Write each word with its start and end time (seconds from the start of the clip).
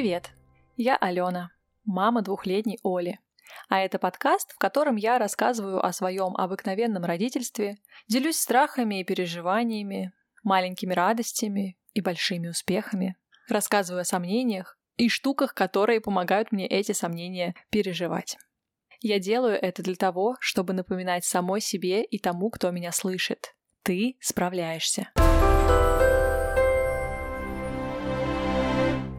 Привет! 0.00 0.30
Я 0.78 0.96
Алена, 0.96 1.50
мама 1.84 2.22
двухлетней 2.22 2.78
Оли. 2.82 3.18
А 3.68 3.80
это 3.80 3.98
подкаст, 3.98 4.50
в 4.52 4.56
котором 4.56 4.96
я 4.96 5.18
рассказываю 5.18 5.84
о 5.84 5.92
своем 5.92 6.34
обыкновенном 6.38 7.04
родительстве, 7.04 7.76
делюсь 8.08 8.40
страхами 8.40 9.00
и 9.00 9.04
переживаниями, 9.04 10.14
маленькими 10.42 10.94
радостями 10.94 11.76
и 11.92 12.00
большими 12.00 12.48
успехами, 12.48 13.18
рассказываю 13.46 14.00
о 14.00 14.06
сомнениях 14.06 14.78
и 14.96 15.10
штуках, 15.10 15.52
которые 15.52 16.00
помогают 16.00 16.50
мне 16.50 16.66
эти 16.66 16.92
сомнения 16.92 17.54
переживать. 17.68 18.38
Я 19.02 19.18
делаю 19.18 19.58
это 19.60 19.82
для 19.82 19.96
того, 19.96 20.38
чтобы 20.40 20.72
напоминать 20.72 21.26
самой 21.26 21.60
себе 21.60 22.02
и 22.02 22.18
тому, 22.18 22.48
кто 22.48 22.70
меня 22.70 22.92
слышит. 22.92 23.54
Ты 23.82 24.16
справляешься. 24.22 25.10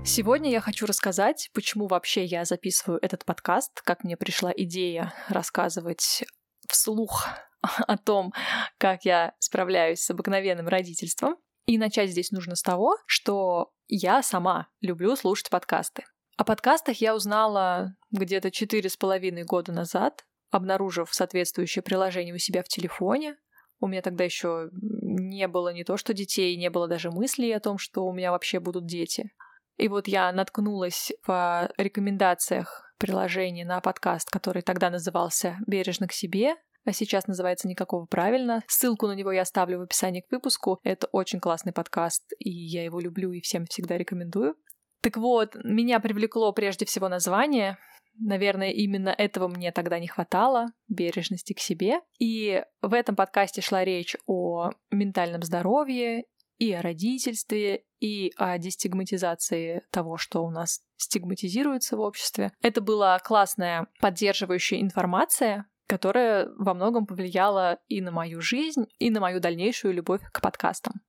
Сегодня 0.03 0.49
я 0.49 0.61
хочу 0.61 0.87
рассказать, 0.87 1.51
почему 1.53 1.87
вообще 1.87 2.25
я 2.25 2.43
записываю 2.43 2.99
этот 3.03 3.23
подкаст, 3.23 3.81
как 3.83 4.03
мне 4.03 4.17
пришла 4.17 4.51
идея 4.55 5.13
рассказывать 5.29 6.23
вслух 6.67 7.27
о 7.61 7.97
том, 7.97 8.33
как 8.79 9.05
я 9.05 9.35
справляюсь 9.39 10.01
с 10.01 10.09
обыкновенным 10.09 10.67
родительством. 10.67 11.37
И 11.67 11.77
начать 11.77 12.09
здесь 12.09 12.31
нужно 12.31 12.55
с 12.55 12.63
того, 12.63 12.97
что 13.05 13.71
я 13.87 14.23
сама 14.23 14.67
люблю 14.81 15.15
слушать 15.15 15.51
подкасты. 15.51 16.03
О 16.35 16.43
подкастах 16.43 16.97
я 16.97 17.15
узнала 17.15 17.95
где-то 18.09 18.49
четыре 18.49 18.89
с 18.89 18.97
половиной 18.97 19.43
года 19.43 19.71
назад, 19.71 20.25
обнаружив 20.49 21.13
соответствующее 21.13 21.83
приложение 21.83 22.33
у 22.33 22.39
себя 22.39 22.63
в 22.63 22.67
телефоне. 22.67 23.38
У 23.79 23.88
меня 23.88 24.02
тогда 24.02 24.23
еще 24.23 24.69
не 24.71 25.47
было 25.47 25.71
не 25.71 25.83
то 25.83 25.95
что 25.97 26.15
детей, 26.15 26.55
не 26.58 26.71
было 26.71 26.88
даже 26.88 27.11
мыслей 27.11 27.52
о 27.52 27.59
том, 27.59 27.77
что 27.77 28.05
у 28.05 28.13
меня 28.13 28.31
вообще 28.31 28.59
будут 28.59 28.88
дети. 28.88 29.31
И 29.81 29.87
вот 29.87 30.07
я 30.07 30.31
наткнулась 30.31 31.11
в 31.25 31.71
рекомендациях 31.75 32.93
приложения 32.99 33.65
на 33.65 33.81
подкаст, 33.81 34.29
который 34.29 34.61
тогда 34.61 34.91
назывался 34.91 35.57
«Бережно 35.65 36.07
к 36.07 36.13
себе», 36.13 36.53
а 36.85 36.93
сейчас 36.93 37.25
называется 37.25 37.67
«Никакого 37.67 38.05
правильно». 38.05 38.61
Ссылку 38.67 39.07
на 39.07 39.13
него 39.13 39.31
я 39.31 39.41
оставлю 39.41 39.79
в 39.79 39.81
описании 39.81 40.21
к 40.21 40.31
выпуску. 40.31 40.79
Это 40.83 41.07
очень 41.11 41.39
классный 41.39 41.73
подкаст, 41.73 42.31
и 42.37 42.52
я 42.52 42.83
его 42.83 42.99
люблю 42.99 43.31
и 43.31 43.41
всем 43.41 43.65
всегда 43.65 43.97
рекомендую. 43.97 44.53
Так 45.02 45.17
вот, 45.17 45.55
меня 45.63 45.99
привлекло 45.99 46.53
прежде 46.53 46.85
всего 46.85 47.09
название. 47.09 47.79
Наверное, 48.19 48.69
именно 48.69 49.09
этого 49.09 49.47
мне 49.47 49.71
тогда 49.71 49.97
не 49.97 50.07
хватало, 50.07 50.67
бережности 50.89 51.53
к 51.53 51.59
себе. 51.59 52.02
И 52.19 52.63
в 52.83 52.93
этом 52.93 53.15
подкасте 53.15 53.61
шла 53.61 53.83
речь 53.83 54.15
о 54.27 54.69
ментальном 54.91 55.41
здоровье 55.41 56.25
и 56.62 56.72
о 56.73 56.84
родительстве, 56.84 57.86
и 58.00 58.31
о 58.38 58.59
дестигматизации 58.59 59.81
того, 59.90 60.17
что 60.17 60.45
у 60.45 60.52
нас 60.52 60.81
стигматизируется 60.95 61.98
в 61.98 62.02
обществе. 62.02 62.52
Это 62.62 62.81
была 62.81 63.17
классная 63.17 63.88
поддерживающая 64.00 64.80
информация, 64.80 65.66
которая 65.88 66.50
во 66.59 66.76
многом 66.76 67.08
повлияла 67.08 67.80
и 67.88 68.00
на 68.00 68.12
мою 68.12 68.42
жизнь, 68.42 68.86
и 69.00 69.09
на 69.09 69.20
мою 69.20 69.39
дальнейшую 69.39 69.95
любовь 69.95 70.22
к 70.32 70.39
подкастам. 70.39 71.02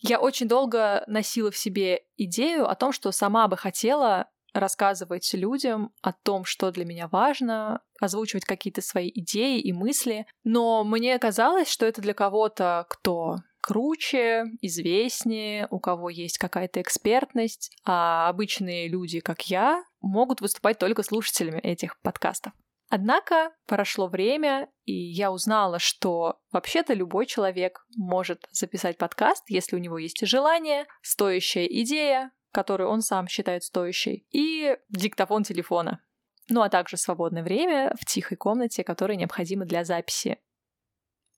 Я 0.00 0.18
очень 0.18 0.48
долго 0.48 1.04
носила 1.06 1.52
в 1.52 1.56
себе 1.56 2.02
идею 2.16 2.68
о 2.68 2.74
том, 2.74 2.90
что 2.90 3.12
сама 3.12 3.46
бы 3.46 3.56
хотела 3.56 4.28
рассказывать 4.56 5.32
людям 5.34 5.92
о 6.02 6.12
том, 6.12 6.44
что 6.44 6.70
для 6.70 6.84
меня 6.84 7.08
важно, 7.08 7.80
озвучивать 8.00 8.44
какие-то 8.44 8.82
свои 8.82 9.10
идеи 9.14 9.60
и 9.60 9.72
мысли, 9.72 10.26
но 10.44 10.84
мне 10.84 11.18
казалось, 11.18 11.68
что 11.68 11.86
это 11.86 12.02
для 12.02 12.14
кого-то, 12.14 12.86
кто 12.88 13.36
круче, 13.60 14.44
известнее, 14.60 15.66
у 15.70 15.80
кого 15.80 16.08
есть 16.08 16.38
какая-то 16.38 16.80
экспертность, 16.80 17.76
а 17.84 18.28
обычные 18.28 18.86
люди, 18.86 19.18
как 19.18 19.42
я, 19.50 19.82
могут 20.00 20.40
выступать 20.40 20.78
только 20.78 21.02
слушателями 21.02 21.58
этих 21.58 22.00
подкастов. 22.00 22.52
Однако 22.88 23.50
прошло 23.66 24.06
время, 24.06 24.68
и 24.84 24.92
я 24.92 25.32
узнала, 25.32 25.80
что 25.80 26.38
вообще-то 26.52 26.94
любой 26.94 27.26
человек 27.26 27.84
может 27.96 28.46
записать 28.52 28.96
подкаст, 28.96 29.42
если 29.48 29.74
у 29.74 29.80
него 29.80 29.98
есть 29.98 30.24
желание, 30.24 30.86
стоящая 31.02 31.66
идея, 31.66 32.30
которую 32.56 32.88
он 32.88 33.02
сам 33.02 33.28
считает 33.28 33.64
стоящей, 33.64 34.26
и 34.32 34.78
диктофон 34.88 35.42
телефона. 35.42 36.00
Ну 36.48 36.62
а 36.62 36.70
также 36.70 36.96
свободное 36.96 37.42
время 37.42 37.92
в 38.00 38.06
тихой 38.06 38.38
комнате, 38.38 38.82
которая 38.82 39.18
необходима 39.18 39.66
для 39.66 39.84
записи 39.84 40.38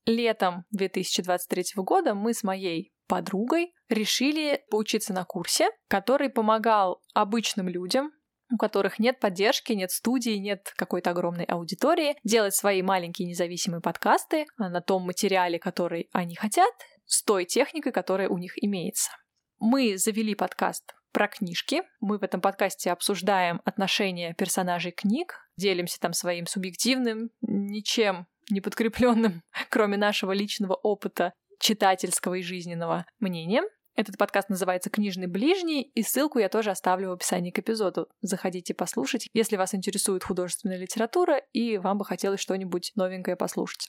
Летом 0.07 0.65
2023 0.71 1.65
года 1.83 2.15
мы 2.15 2.33
с 2.33 2.45
моей 2.45 2.95
подругой 3.09 3.75
решили 3.89 4.63
поучиться 4.71 5.13
на 5.13 5.25
курсе, 5.25 5.69
который 5.89 6.31
помогал 6.31 7.03
обычным 7.15 7.69
людям, 7.69 8.13
у 8.51 8.57
которых 8.57 9.01
нет 9.01 9.19
поддержки, 9.19 9.73
нет 9.73 9.91
студии, 9.91 10.39
нет 10.39 10.73
какой-то 10.77 11.11
огромной 11.11 11.45
аудитории, 11.45 12.17
делать 12.23 12.55
свои 12.55 12.81
маленькие 12.81 13.27
независимые 13.29 13.83
подкасты 13.83 14.47
на 14.57 14.81
том 14.81 15.03
материале, 15.03 15.59
который 15.59 16.09
они 16.13 16.37
хотят, 16.37 16.73
с 17.05 17.25
той 17.25 17.45
техникой, 17.45 17.91
которая 17.91 18.29
у 18.29 18.39
них 18.39 18.53
имеется. 18.63 19.11
Мы 19.59 19.99
завели 19.99 20.37
подкаст 20.37 20.95
про 21.13 21.29
книжки. 21.29 21.83
Мы 22.01 22.19
в 22.19 22.23
этом 22.23 22.41
подкасте 22.41 22.91
обсуждаем 22.91 23.61
отношения 23.65 24.35
персонажей 24.35 24.93
книг, 24.93 25.49
делимся 25.57 25.99
там 26.01 26.13
своим 26.13 26.47
субъективным, 26.47 27.31
ничем 27.41 28.27
неподкрепленным, 28.51 29.43
кроме 29.71 29.97
нашего 29.97 30.33
личного 30.33 30.75
опыта 30.75 31.33
читательского 31.61 32.35
и 32.35 32.43
жизненного 32.43 33.07
мнения. 33.21 33.63
Этот 33.95 34.17
подкаст 34.17 34.49
называется 34.49 34.91
«Книжный 34.91 35.27
ближний», 35.27 35.83
и 35.83 36.03
ссылку 36.05 36.39
я 36.39 36.49
тоже 36.49 36.71
оставлю 36.71 37.09
в 37.09 37.13
описании 37.15 37.51
к 37.51 37.59
эпизоду. 37.59 38.07
Заходите 38.21 38.73
послушать, 38.73 39.27
если 39.33 39.57
вас 39.57 39.75
интересует 39.75 40.23
художественная 40.23 40.79
литература 40.79 41.39
и 41.53 41.79
вам 41.79 41.99
бы 41.99 42.05
хотелось 42.05 42.39
что-нибудь 42.39 42.93
новенькое 42.95 43.37
послушать. 43.37 43.89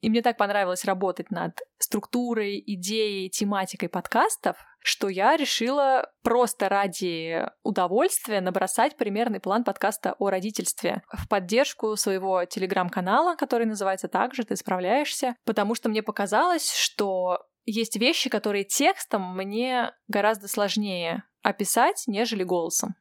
И 0.00 0.10
мне 0.10 0.22
так 0.22 0.36
понравилось 0.36 0.84
работать 0.84 1.30
над 1.30 1.58
структурой, 1.78 2.62
идеей, 2.64 3.28
тематикой 3.30 3.88
подкастов, 3.88 4.56
что 4.80 5.08
я 5.08 5.36
решила 5.36 6.08
просто 6.22 6.68
ради 6.68 7.44
удовольствия 7.64 8.40
набросать 8.40 8.96
примерный 8.96 9.40
план 9.40 9.64
подкаста 9.64 10.14
о 10.18 10.30
родительстве 10.30 11.02
в 11.12 11.28
поддержку 11.28 11.96
своего 11.96 12.44
телеграм-канала, 12.44 13.34
который 13.34 13.66
называется 13.66 14.08
также 14.08 14.44
«Ты 14.44 14.54
справляешься», 14.54 15.34
потому 15.44 15.74
что 15.74 15.88
мне 15.88 16.02
показалось, 16.02 16.72
что 16.72 17.40
есть 17.66 17.96
вещи, 17.96 18.30
которые 18.30 18.64
текстом 18.64 19.36
мне 19.36 19.92
гораздо 20.06 20.46
сложнее 20.48 21.24
описать, 21.42 22.04
нежели 22.06 22.44
голосом. 22.44 22.94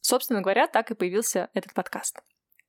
Собственно 0.00 0.40
говоря, 0.40 0.66
так 0.66 0.90
и 0.90 0.94
появился 0.94 1.50
этот 1.54 1.72
подкаст. 1.72 2.20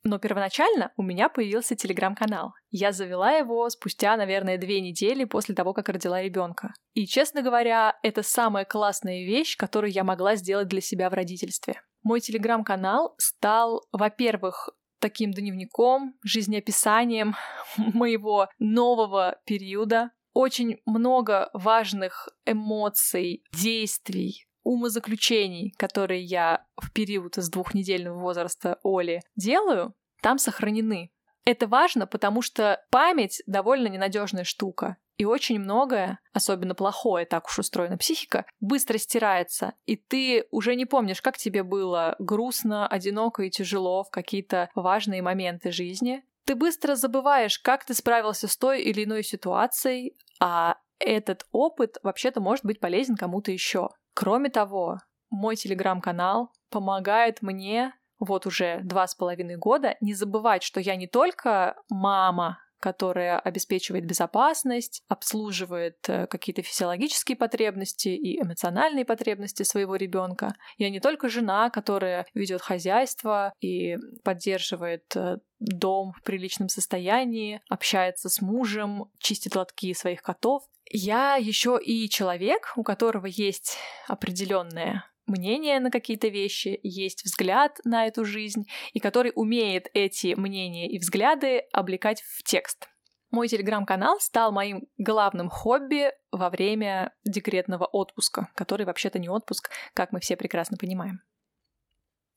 Но 0.04 0.20
первоначально 0.20 0.92
у 0.96 1.04
меня 1.04 1.28
появился 1.28 1.76
телеграм-канал. 1.76 2.54
Я 2.70 2.92
завела 2.92 3.32
его 3.32 3.70
спустя, 3.70 4.16
наверное, 4.16 4.58
две 4.58 4.80
недели 4.80 5.26
после 5.26 5.56
того, 5.56 5.74
как 5.74 5.90
родила 5.90 6.22
ребенка. 6.22 6.74
И, 6.94 7.06
честно 7.06 7.42
говоря, 7.42 7.98
это 8.04 8.24
самая 8.24 8.66
классная 8.66 9.26
вещь, 9.26 9.58
которую 9.58 9.92
я 9.92 10.04
могла 10.04 10.36
сделать 10.36 10.68
для 10.68 10.82
себя 10.82 11.10
в 11.10 11.14
родительстве. 11.14 11.82
Мой 12.04 12.22
телеграм-канал 12.22 13.16
стал, 13.18 13.86
во-первых, 13.92 14.70
таким 15.00 15.32
дневником, 15.32 16.16
жизнеописанием 16.24 17.36
моего 17.78 18.48
нового 18.60 19.38
периода. 19.46 20.12
Очень 20.34 20.78
много 20.86 21.50
важных 21.54 22.30
эмоций, 22.46 23.44
действий, 23.52 24.47
умозаключений, 24.68 25.74
которые 25.78 26.24
я 26.24 26.66
в 26.76 26.92
период 26.92 27.38
с 27.38 27.50
двухнедельного 27.50 28.20
возраста 28.20 28.80
Оли 28.84 29.22
делаю, 29.38 29.94
там 30.22 30.38
сохранены. 30.38 31.12
Это 31.46 31.68
важно, 31.68 32.06
потому 32.06 32.42
что 32.42 32.84
память 32.92 33.42
довольно 33.48 33.88
ненадежная 33.88 34.44
штука. 34.44 34.98
И 35.18 35.24
очень 35.24 35.60
многое, 35.60 36.20
особенно 36.34 36.76
плохое, 36.76 37.26
так 37.26 37.48
уж 37.48 37.60
устроена 37.60 37.98
психика, 37.98 38.46
быстро 38.60 38.98
стирается. 38.98 39.74
И 39.86 39.96
ты 39.96 40.46
уже 40.52 40.76
не 40.76 40.86
помнишь, 40.86 41.22
как 41.22 41.38
тебе 41.38 41.64
было 41.64 42.16
грустно, 42.20 42.88
одиноко 42.88 43.44
и 43.44 43.50
тяжело 43.50 44.04
в 44.04 44.10
какие-то 44.10 44.70
важные 44.76 45.22
моменты 45.22 45.72
жизни. 45.72 46.24
Ты 46.46 46.56
быстро 46.56 46.96
забываешь, 46.96 47.58
как 47.58 47.86
ты 47.86 47.94
справился 47.94 48.48
с 48.48 48.58
той 48.58 48.82
или 48.84 49.06
иной 49.06 49.24
ситуацией, 49.24 50.14
а 50.40 50.76
этот 51.00 51.48
опыт 51.52 51.98
вообще-то 52.04 52.42
может 52.42 52.66
быть 52.66 52.80
полезен 52.82 53.16
кому-то 53.16 53.52
еще. 53.52 53.90
Кроме 54.20 54.50
того, 54.50 54.98
мой 55.30 55.56
телеграм-канал 55.56 56.52
помогает 56.72 57.44
мне 57.44 57.94
вот 58.18 58.48
уже 58.48 58.82
два 58.84 59.06
с 59.06 59.14
половиной 59.14 59.58
года 59.58 59.96
не 60.02 60.16
забывать, 60.16 60.64
что 60.64 60.80
я 60.80 60.96
не 60.96 61.06
только 61.06 61.76
мама, 61.88 62.58
которая 62.80 63.38
обеспечивает 63.38 64.08
безопасность, 64.08 65.04
обслуживает 65.08 65.98
э, 66.08 66.26
какие-то 66.26 66.64
физиологические 66.64 67.36
потребности 67.36 68.08
и 68.08 68.42
эмоциональные 68.42 69.06
потребности 69.06 69.62
своего 69.62 69.96
ребенка. 69.96 70.56
Я 70.80 70.90
не 70.90 71.00
только 71.00 71.30
жена, 71.30 71.70
которая 71.70 72.26
ведет 72.34 72.62
хозяйство 72.64 73.54
и 73.60 73.98
поддерживает 74.24 75.16
э, 75.16 75.38
дом 75.60 76.14
в 76.14 76.24
приличном 76.24 76.70
состоянии, 76.70 77.62
общается 77.70 78.30
с 78.30 78.42
мужем, 78.42 79.12
чистит 79.20 79.56
лотки 79.56 79.94
своих 79.94 80.24
котов. 80.24 80.64
Я 80.90 81.36
еще 81.36 81.80
и 81.84 82.10
человек, 82.10 82.74
у 82.76 82.84
которого 82.84 83.26
есть 83.26 83.78
определенная 84.08 85.06
мнение 85.26 85.80
на 85.80 85.92
какие-то 85.92 86.30
вещи, 86.30 86.80
есть 86.84 87.26
взгляд 87.26 87.80
на 87.84 88.08
эту 88.08 88.26
жизнь, 88.26 88.66
и 88.94 89.00
который 89.00 89.34
умеет 89.36 89.88
эти 89.94 90.34
мнения 90.36 90.90
и 90.90 90.98
взгляды 90.98 91.60
облекать 91.74 92.22
в 92.22 92.44
текст. 92.44 92.88
Мой 93.30 93.50
телеграм-канал 93.50 94.20
стал 94.22 94.54
моим 94.54 94.88
главным 94.98 95.50
хобби 95.50 96.12
во 96.32 96.50
время 96.50 97.14
декретного 97.26 97.86
отпуска, 97.86 98.50
который 98.56 98.86
вообще-то 98.86 99.20
не 99.20 99.28
отпуск, 99.28 99.70
как 99.94 100.14
мы 100.14 100.22
все 100.22 100.38
прекрасно 100.38 100.78
понимаем. 100.78 101.20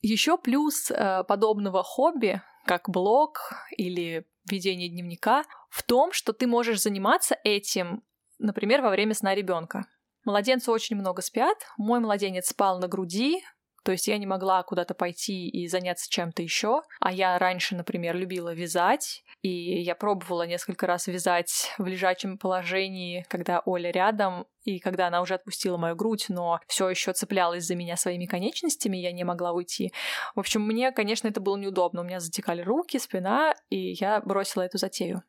Еще 0.02 0.37
плюс 0.37 0.91
э, 0.91 1.25
подобного 1.29 1.85
хобби, 1.85 2.43
как 2.67 2.88
блог 2.88 3.52
или 3.76 4.26
ведение 4.50 4.88
дневника, 4.88 5.44
в 5.69 5.82
том, 5.85 6.12
что 6.12 6.32
ты 6.32 6.47
можешь 6.49 6.81
заниматься 6.81 7.37
этим, 7.44 8.02
например, 8.41 8.83
во 8.83 8.91
время 8.91 9.15
сна 9.15 9.35
ребенка. 9.35 9.87
Младенцы 10.25 10.71
очень 10.71 10.97
много 10.97 11.23
спят. 11.23 11.57
Мой 11.79 12.01
младенец 12.01 12.49
спал 12.49 12.79
на 12.79 12.89
груди, 12.89 13.43
то 13.83 13.93
есть 13.93 14.09
я 14.09 14.19
не 14.19 14.27
могла 14.27 14.63
куда-то 14.63 14.95
пойти 14.95 15.49
и 15.49 15.67
заняться 15.67 16.11
чем-то 16.11 16.43
еще. 16.43 16.83
А 17.01 17.13
я 17.13 17.39
раньше, 17.39 17.75
например, 17.75 18.17
любила 18.17 18.53
вязать, 18.53 19.25
и 19.41 19.81
я 19.83 19.95
пробовала 19.95 20.47
несколько 20.47 20.87
раз 20.87 21.07
вязать 21.07 21.73
в 21.79 21.87
лежачем 21.87 22.37
положении, 22.37 23.25
когда 23.29 23.63
Оля 23.65 23.91
рядом, 23.91 24.47
и 24.65 24.79
когда 24.79 25.07
она 25.07 25.23
уже 25.23 25.35
отпустила 25.35 25.79
мою 25.79 25.97
грудь, 25.97 26.27
но 26.29 26.61
все 26.67 26.91
еще 26.91 27.15
цеплялась 27.15 27.65
за 27.65 27.75
меня 27.75 27.97
своими 27.97 28.27
конечностями, 28.27 28.99
я 28.99 29.13
не 29.13 29.25
могла 29.25 29.53
уйти. 29.53 29.93
В 30.35 30.41
общем, 30.41 30.63
мне, 30.63 30.93
конечно, 30.93 31.29
это 31.29 31.41
было 31.41 31.57
неудобно. 31.57 32.03
У 32.03 32.05
меня 32.05 32.21
затекали 32.21 32.61
руки, 32.61 32.99
спина, 32.99 33.55
и 33.71 33.93
я 33.93 34.21
бросила 34.21 34.63
эту 34.63 34.77
затею. 34.77 35.23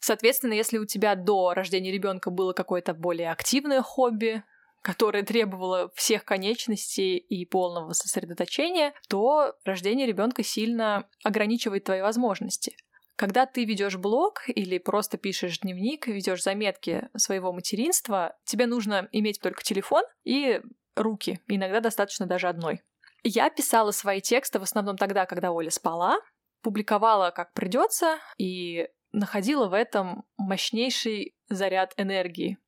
Соответственно, 0.00 0.52
если 0.52 0.78
у 0.78 0.86
тебя 0.86 1.14
до 1.14 1.54
рождения 1.54 1.92
ребенка 1.92 2.30
было 2.30 2.52
какое-то 2.52 2.94
более 2.94 3.30
активное 3.30 3.82
хобби, 3.82 4.42
которое 4.82 5.24
требовало 5.24 5.90
всех 5.96 6.24
конечностей 6.24 7.16
и 7.16 7.44
полного 7.44 7.92
сосредоточения, 7.92 8.94
то 9.08 9.54
рождение 9.64 10.06
ребенка 10.06 10.44
сильно 10.44 11.08
ограничивает 11.24 11.84
твои 11.84 12.02
возможности. 12.02 12.76
Когда 13.16 13.46
ты 13.46 13.64
ведешь 13.64 13.96
блог 13.96 14.42
или 14.46 14.78
просто 14.78 15.16
пишешь 15.16 15.58
дневник, 15.60 16.06
ведешь 16.06 16.42
заметки 16.42 17.08
своего 17.16 17.52
материнства, 17.52 18.36
тебе 18.44 18.66
нужно 18.66 19.08
иметь 19.10 19.40
только 19.40 19.64
телефон 19.64 20.04
и 20.22 20.60
руки, 20.94 21.40
иногда 21.48 21.80
достаточно 21.80 22.26
даже 22.26 22.46
одной. 22.48 22.82
Я 23.24 23.50
писала 23.50 23.90
свои 23.90 24.20
тексты 24.20 24.60
в 24.60 24.62
основном 24.62 24.96
тогда, 24.96 25.26
когда 25.26 25.50
Оля 25.50 25.70
спала, 25.70 26.20
публиковала 26.62 27.30
как 27.30 27.52
придется 27.54 28.18
и 28.38 28.88
находила 29.16 29.66
в 29.66 29.72
этом 29.72 30.24
мощнейший 30.36 31.34
заряд 31.48 31.94
энергии. 31.96 32.58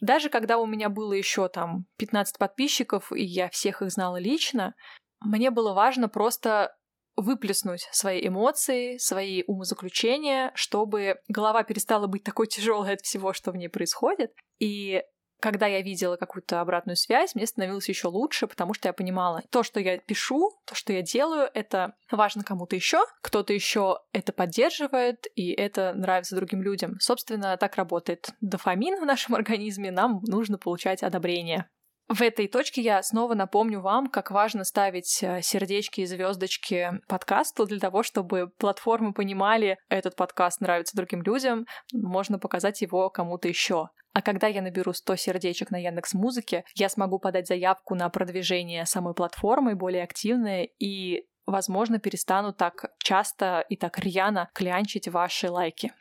Даже 0.00 0.30
когда 0.30 0.56
у 0.56 0.66
меня 0.66 0.88
было 0.88 1.12
еще 1.12 1.48
там 1.48 1.84
15 1.98 2.38
подписчиков, 2.38 3.12
и 3.12 3.22
я 3.22 3.50
всех 3.50 3.82
их 3.82 3.90
знала 3.90 4.16
лично, 4.16 4.74
мне 5.20 5.50
было 5.50 5.74
важно 5.74 6.08
просто 6.08 6.74
выплеснуть 7.16 7.86
свои 7.92 8.26
эмоции, 8.26 8.96
свои 8.96 9.42
умозаключения, 9.46 10.52
чтобы 10.54 11.16
голова 11.28 11.64
перестала 11.64 12.06
быть 12.06 12.24
такой 12.24 12.46
тяжелой 12.46 12.94
от 12.94 13.02
всего, 13.02 13.34
что 13.34 13.52
в 13.52 13.56
ней 13.56 13.68
происходит. 13.68 14.32
И 14.58 15.02
когда 15.40 15.66
я 15.66 15.82
видела 15.82 16.16
какую-то 16.16 16.60
обратную 16.60 16.96
связь, 16.96 17.34
мне 17.34 17.46
становилось 17.46 17.88
еще 17.88 18.08
лучше, 18.08 18.46
потому 18.46 18.74
что 18.74 18.88
я 18.88 18.92
понимала, 18.92 19.42
то, 19.50 19.62
что 19.62 19.80
я 19.80 19.98
пишу, 19.98 20.52
то, 20.66 20.74
что 20.74 20.92
я 20.92 21.02
делаю, 21.02 21.48
это 21.54 21.94
важно 22.10 22.44
кому-то 22.44 22.76
еще, 22.76 23.04
кто-то 23.22 23.52
еще 23.52 23.98
это 24.12 24.32
поддерживает, 24.32 25.26
и 25.34 25.52
это 25.52 25.92
нравится 25.94 26.36
другим 26.36 26.62
людям. 26.62 26.96
Собственно, 27.00 27.56
так 27.56 27.76
работает 27.76 28.30
дофамин 28.40 29.00
в 29.00 29.06
нашем 29.06 29.34
организме, 29.40 29.90
нам 29.90 30.20
нужно 30.26 30.58
получать 30.58 31.02
одобрение. 31.02 31.68
В 32.10 32.22
этой 32.22 32.48
точке 32.48 32.82
я 32.82 33.04
снова 33.04 33.34
напомню 33.34 33.80
вам, 33.80 34.08
как 34.08 34.32
важно 34.32 34.64
ставить 34.64 35.22
э, 35.22 35.42
сердечки 35.42 36.00
и 36.00 36.06
звездочки 36.06 37.00
подкасту 37.06 37.66
для 37.66 37.78
того, 37.78 38.02
чтобы 38.02 38.50
платформы 38.58 39.12
понимали, 39.12 39.78
этот 39.88 40.16
подкаст 40.16 40.60
нравится 40.60 40.96
другим 40.96 41.22
людям, 41.22 41.68
можно 41.92 42.40
показать 42.40 42.80
его 42.80 43.10
кому-то 43.10 43.46
еще. 43.46 43.90
А 44.12 44.22
когда 44.22 44.48
я 44.48 44.60
наберу 44.60 44.92
100 44.92 45.14
сердечек 45.14 45.70
на 45.70 45.76
Яндекс 45.76 46.14
Музыке, 46.14 46.64
я 46.74 46.88
смогу 46.88 47.20
подать 47.20 47.46
заявку 47.46 47.94
на 47.94 48.08
продвижение 48.08 48.86
самой 48.86 49.14
платформы 49.14 49.76
более 49.76 50.02
активное 50.02 50.68
и 50.80 51.28
возможно, 51.46 52.00
перестану 52.00 52.52
так 52.52 52.90
часто 52.98 53.64
и 53.68 53.76
так 53.76 54.00
рьяно 54.00 54.50
клянчить 54.52 55.06
ваши 55.06 55.48
лайки. 55.48 55.92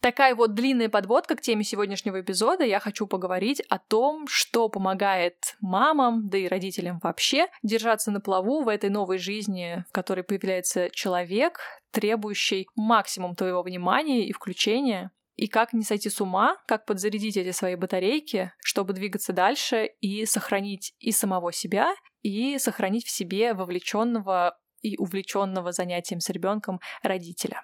Такая 0.00 0.34
вот 0.34 0.54
длинная 0.54 0.88
подводка 0.88 1.36
к 1.36 1.42
теме 1.42 1.62
сегодняшнего 1.62 2.22
эпизода. 2.22 2.64
Я 2.64 2.80
хочу 2.80 3.06
поговорить 3.06 3.60
о 3.68 3.78
том, 3.78 4.26
что 4.28 4.70
помогает 4.70 5.56
мамам, 5.60 6.30
да 6.30 6.38
и 6.38 6.48
родителям 6.48 7.00
вообще, 7.02 7.48
держаться 7.62 8.10
на 8.10 8.20
плаву 8.20 8.62
в 8.62 8.68
этой 8.68 8.88
новой 8.88 9.18
жизни, 9.18 9.84
в 9.90 9.92
которой 9.92 10.22
появляется 10.22 10.88
человек, 10.90 11.60
требующий 11.90 12.66
максимум 12.76 13.34
твоего 13.34 13.62
внимания 13.62 14.26
и 14.26 14.32
включения. 14.32 15.10
И 15.36 15.48
как 15.48 15.74
не 15.74 15.82
сойти 15.82 16.08
с 16.08 16.18
ума, 16.20 16.56
как 16.66 16.86
подзарядить 16.86 17.36
эти 17.36 17.50
свои 17.50 17.74
батарейки, 17.74 18.52
чтобы 18.64 18.94
двигаться 18.94 19.34
дальше 19.34 19.90
и 20.00 20.24
сохранить 20.24 20.94
и 20.98 21.12
самого 21.12 21.52
себя, 21.52 21.94
и 22.22 22.58
сохранить 22.58 23.04
в 23.04 23.10
себе 23.10 23.52
вовлеченного 23.52 24.58
и 24.80 24.96
увлеченного 24.96 25.72
занятием 25.72 26.20
с 26.20 26.30
ребенком 26.30 26.80
родителя. 27.02 27.62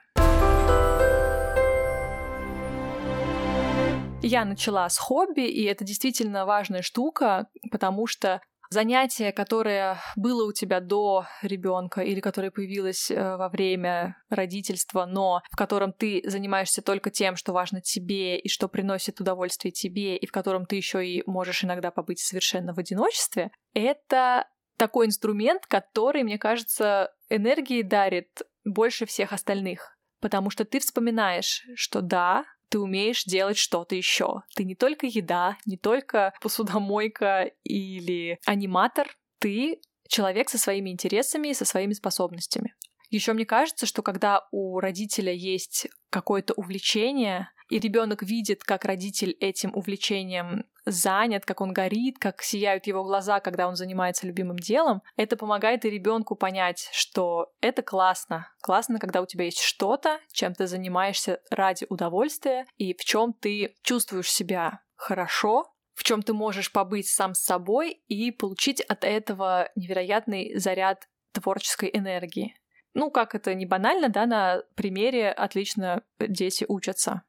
Я 4.22 4.44
начала 4.44 4.88
с 4.88 4.98
хобби, 4.98 5.42
и 5.42 5.64
это 5.64 5.84
действительно 5.84 6.46
важная 6.46 6.82
штука, 6.82 7.48
потому 7.70 8.06
что 8.06 8.40
занятие, 8.70 9.32
которое 9.32 10.00
было 10.16 10.46
у 10.46 10.52
тебя 10.52 10.80
до 10.80 11.26
ребенка 11.42 12.00
или 12.00 12.20
которое 12.20 12.50
появилось 12.50 13.10
э, 13.10 13.36
во 13.36 13.48
время 13.48 14.16
родительства, 14.28 15.06
но 15.06 15.42
в 15.50 15.56
котором 15.56 15.92
ты 15.92 16.22
занимаешься 16.24 16.82
только 16.82 17.10
тем, 17.10 17.36
что 17.36 17.52
важно 17.52 17.80
тебе 17.80 18.38
и 18.38 18.48
что 18.48 18.68
приносит 18.68 19.20
удовольствие 19.20 19.70
тебе, 19.70 20.16
и 20.16 20.26
в 20.26 20.32
котором 20.32 20.66
ты 20.66 20.76
еще 20.76 21.06
и 21.06 21.22
можешь 21.26 21.62
иногда 21.64 21.90
побыть 21.90 22.20
совершенно 22.20 22.74
в 22.74 22.78
одиночестве, 22.78 23.50
это 23.74 24.46
такой 24.76 25.06
инструмент, 25.06 25.66
который, 25.66 26.22
мне 26.22 26.38
кажется, 26.38 27.12
энергии 27.28 27.82
дарит 27.82 28.42
больше 28.64 29.06
всех 29.06 29.32
остальных. 29.32 29.96
Потому 30.20 30.50
что 30.50 30.64
ты 30.64 30.80
вспоминаешь, 30.80 31.64
что 31.76 32.00
да, 32.00 32.44
ты 32.68 32.78
умеешь 32.78 33.24
делать 33.24 33.58
что-то 33.58 33.94
еще. 33.94 34.42
Ты 34.54 34.64
не 34.64 34.74
только 34.74 35.06
еда, 35.06 35.56
не 35.66 35.76
только 35.76 36.32
посудомойка 36.40 37.50
или 37.64 38.38
аниматор, 38.44 39.08
ты 39.38 39.80
человек 40.08 40.48
со 40.48 40.58
своими 40.58 40.90
интересами 40.90 41.48
и 41.48 41.54
со 41.54 41.64
своими 41.64 41.92
способностями. 41.92 42.74
Еще 43.10 43.32
мне 43.32 43.46
кажется, 43.46 43.86
что 43.86 44.02
когда 44.02 44.46
у 44.50 44.80
родителя 44.80 45.32
есть 45.32 45.86
какое-то 46.10 46.54
увлечение, 46.54 47.50
и 47.68 47.78
ребенок 47.78 48.22
видит, 48.22 48.62
как 48.64 48.84
родитель 48.84 49.32
этим 49.40 49.74
увлечением 49.74 50.64
занят, 50.84 51.44
как 51.44 51.60
он 51.60 51.72
горит, 51.72 52.18
как 52.18 52.42
сияют 52.42 52.86
его 52.86 53.02
глаза, 53.02 53.40
когда 53.40 53.66
он 53.66 53.74
занимается 53.74 54.26
любимым 54.26 54.56
делом, 54.56 55.02
это 55.16 55.36
помогает 55.36 55.84
и 55.84 55.90
ребенку 55.90 56.36
понять, 56.36 56.88
что 56.92 57.52
это 57.60 57.82
классно. 57.82 58.48
Классно, 58.62 58.98
когда 58.98 59.20
у 59.20 59.26
тебя 59.26 59.44
есть 59.44 59.60
что-то, 59.60 60.20
чем 60.32 60.54
ты 60.54 60.66
занимаешься 60.66 61.40
ради 61.50 61.86
удовольствия, 61.88 62.66
и 62.76 62.94
в 62.94 63.04
чем 63.04 63.32
ты 63.32 63.74
чувствуешь 63.82 64.30
себя 64.30 64.80
хорошо, 64.94 65.72
в 65.94 66.04
чем 66.04 66.22
ты 66.22 66.34
можешь 66.34 66.70
побыть 66.70 67.08
сам 67.08 67.34
с 67.34 67.40
собой 67.40 68.02
и 68.06 68.30
получить 68.30 68.80
от 68.82 69.02
этого 69.02 69.70
невероятный 69.74 70.56
заряд 70.56 71.08
творческой 71.32 71.90
энергии. 71.92 72.54
Ну, 72.94 73.10
как 73.10 73.34
это 73.34 73.54
не 73.54 73.66
банально, 73.66 74.08
да, 74.08 74.26
на 74.26 74.62
примере 74.74 75.30
отлично 75.30 76.02
дети 76.18 76.64
учатся. 76.68 77.22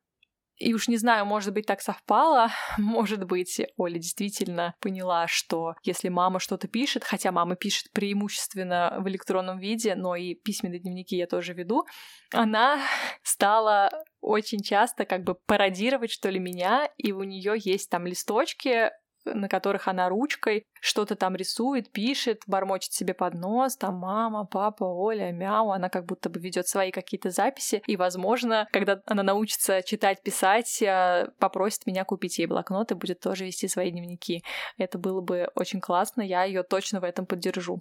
И 0.58 0.74
уж 0.74 0.88
не 0.88 0.98
знаю, 0.98 1.26
может 1.26 1.54
быть, 1.54 1.66
так 1.66 1.82
совпало. 1.82 2.50
Может 2.78 3.26
быть, 3.26 3.62
Оля 3.78 4.00
действительно 4.00 4.74
поняла, 4.80 5.28
что 5.28 5.76
если 5.84 6.10
мама 6.10 6.40
что-то 6.40 6.68
пишет, 6.68 7.04
хотя 7.04 7.32
мама 7.32 7.56
пишет 7.56 7.92
преимущественно 7.92 8.98
в 9.00 9.08
электронном 9.08 9.60
виде, 9.60 9.96
но 9.96 10.16
и 10.16 10.34
письменные 10.34 10.80
дневники 10.80 11.16
я 11.16 11.28
тоже 11.28 11.54
веду, 11.54 11.86
она 12.32 12.80
стала 13.24 13.90
очень 14.20 14.62
часто 14.62 15.06
как 15.06 15.24
бы 15.24 15.36
пародировать, 15.36 16.12
что 16.12 16.30
ли, 16.30 16.40
меня, 16.40 16.90
и 16.98 17.12
у 17.12 17.24
нее 17.24 17.54
есть 17.58 17.90
там 17.90 18.08
листочки 18.08 18.90
на 19.34 19.48
которых 19.50 19.88
она 19.88 20.10
ручкой 20.10 20.64
что-то 20.80 21.16
там 21.16 21.36
рисует, 21.36 21.92
пишет, 21.92 22.42
бормочет 22.48 22.94
себе 22.94 23.14
под 23.14 23.34
нос, 23.34 23.76
там 23.76 23.96
мама, 23.96 24.46
папа, 24.46 24.84
Оля, 24.84 25.32
мяу, 25.32 25.72
она 25.72 25.90
как 25.90 26.06
будто 26.06 26.30
бы 26.30 26.40
ведет 26.40 26.68
свои 26.68 26.92
какие-то 26.92 27.30
записи, 27.30 27.82
и, 27.88 27.98
возможно, 27.98 28.68
когда 28.72 29.02
она 29.06 29.24
научится 29.24 29.82
читать, 29.82 30.22
писать, 30.22 30.82
э, 30.82 31.30
попросит 31.40 31.86
меня 31.86 32.04
купить 32.06 32.38
ей 32.38 32.48
блокнот 32.48 32.92
и 32.92 32.96
будет 32.96 33.20
тоже 33.20 33.46
вести 33.46 33.68
свои 33.68 33.92
дневники. 33.92 34.44
Это 34.78 34.98
было 34.98 35.22
бы 35.22 35.50
очень 35.56 35.82
классно, 35.82 36.22
я 36.22 36.44
ее 36.44 36.64
точно 36.64 37.00
в 37.00 37.04
этом 37.04 37.26
поддержу. 37.26 37.80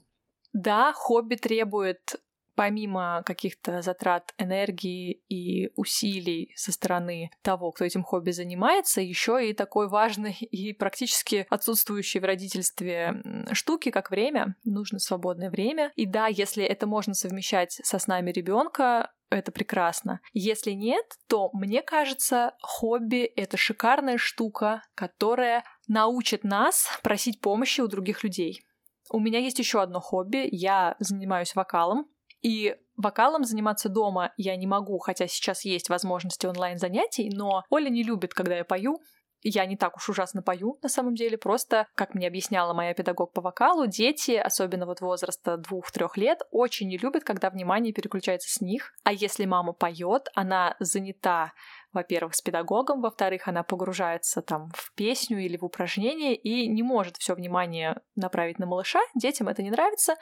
Да, 0.52 0.92
хобби 0.94 1.34
требует 1.34 2.16
помимо 2.56 3.22
каких-то 3.24 3.82
затрат 3.82 4.34
энергии 4.38 5.22
и 5.28 5.70
усилий 5.76 6.52
со 6.56 6.72
стороны 6.72 7.30
того, 7.42 7.70
кто 7.70 7.84
этим 7.84 8.02
хобби 8.02 8.30
занимается, 8.30 9.00
еще 9.00 9.48
и 9.48 9.52
такой 9.52 9.88
важный 9.88 10.32
и 10.40 10.72
практически 10.72 11.46
отсутствующий 11.50 12.18
в 12.18 12.24
родительстве 12.24 13.22
штуки, 13.52 13.90
как 13.90 14.10
время. 14.10 14.56
Нужно 14.64 14.98
свободное 14.98 15.50
время. 15.50 15.92
И 15.94 16.06
да, 16.06 16.26
если 16.26 16.64
это 16.64 16.86
можно 16.86 17.14
совмещать 17.14 17.78
со 17.84 17.98
снами 17.98 18.32
ребенка, 18.32 19.12
это 19.28 19.52
прекрасно. 19.52 20.20
Если 20.32 20.70
нет, 20.70 21.04
то 21.28 21.50
мне 21.52 21.82
кажется, 21.82 22.54
хобби— 22.62 23.24
это 23.36 23.56
шикарная 23.56 24.18
штука, 24.18 24.82
которая 24.94 25.64
научит 25.88 26.44
нас 26.44 26.88
просить 27.02 27.40
помощи 27.40 27.80
у 27.80 27.88
других 27.88 28.22
людей. 28.22 28.62
У 29.10 29.20
меня 29.20 29.38
есть 29.38 29.58
еще 29.58 29.82
одно 29.82 30.00
хобби. 30.00 30.48
Я 30.50 30.96
занимаюсь 30.98 31.54
вокалом. 31.54 32.06
И 32.42 32.76
вокалом 32.96 33.44
заниматься 33.44 33.88
дома 33.88 34.32
я 34.36 34.56
не 34.56 34.66
могу, 34.66 34.98
хотя 34.98 35.26
сейчас 35.26 35.64
есть 35.64 35.88
возможности 35.88 36.46
онлайн-занятий, 36.46 37.30
но 37.32 37.64
Оля 37.70 37.88
не 37.88 38.02
любит, 38.02 38.34
когда 38.34 38.56
я 38.56 38.64
пою, 38.64 39.00
я 39.42 39.64
не 39.66 39.76
так 39.76 39.96
уж 39.96 40.08
ужасно 40.08 40.42
пою, 40.42 40.78
на 40.82 40.88
самом 40.88 41.14
деле. 41.14 41.38
Просто, 41.38 41.86
как 41.94 42.14
мне 42.14 42.26
объясняла 42.26 42.72
моя 42.72 42.94
педагог 42.94 43.32
по 43.32 43.40
вокалу, 43.40 43.86
дети, 43.86 44.32
особенно 44.32 44.86
вот 44.86 45.00
возраста 45.00 45.56
двух-трех 45.56 46.16
лет, 46.16 46.40
очень 46.50 46.88
не 46.88 46.98
любят, 46.98 47.22
когда 47.22 47.50
внимание 47.50 47.92
переключается 47.92 48.50
с 48.50 48.60
них. 48.60 48.92
А 49.04 49.12
если 49.12 49.44
мама 49.44 49.72
поет, 49.72 50.28
она 50.34 50.74
занята 50.80 51.52
во-первых, 51.96 52.34
с 52.34 52.42
педагогом, 52.42 53.00
во-вторых, 53.00 53.48
она 53.48 53.62
погружается 53.62 54.42
там 54.42 54.70
в 54.74 54.94
песню 54.94 55.38
или 55.38 55.56
в 55.56 55.64
упражнение 55.64 56.36
и 56.36 56.68
не 56.68 56.82
может 56.82 57.16
все 57.16 57.34
внимание 57.34 58.00
направить 58.14 58.58
на 58.58 58.66
малыша. 58.66 59.00
Детям 59.14 59.48
это 59.48 59.62
не 59.62 59.70
нравится. 59.70 60.16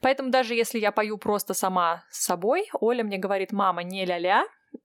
Поэтому 0.00 0.30
даже 0.30 0.54
если 0.54 0.78
я 0.78 0.92
пою 0.92 1.18
просто 1.18 1.54
сама 1.54 2.04
с 2.10 2.24
собой, 2.24 2.68
Оля 2.74 3.02
мне 3.02 3.18
говорит, 3.18 3.52
мама, 3.52 3.82
не 3.82 4.04
ля-ля, 4.04 4.44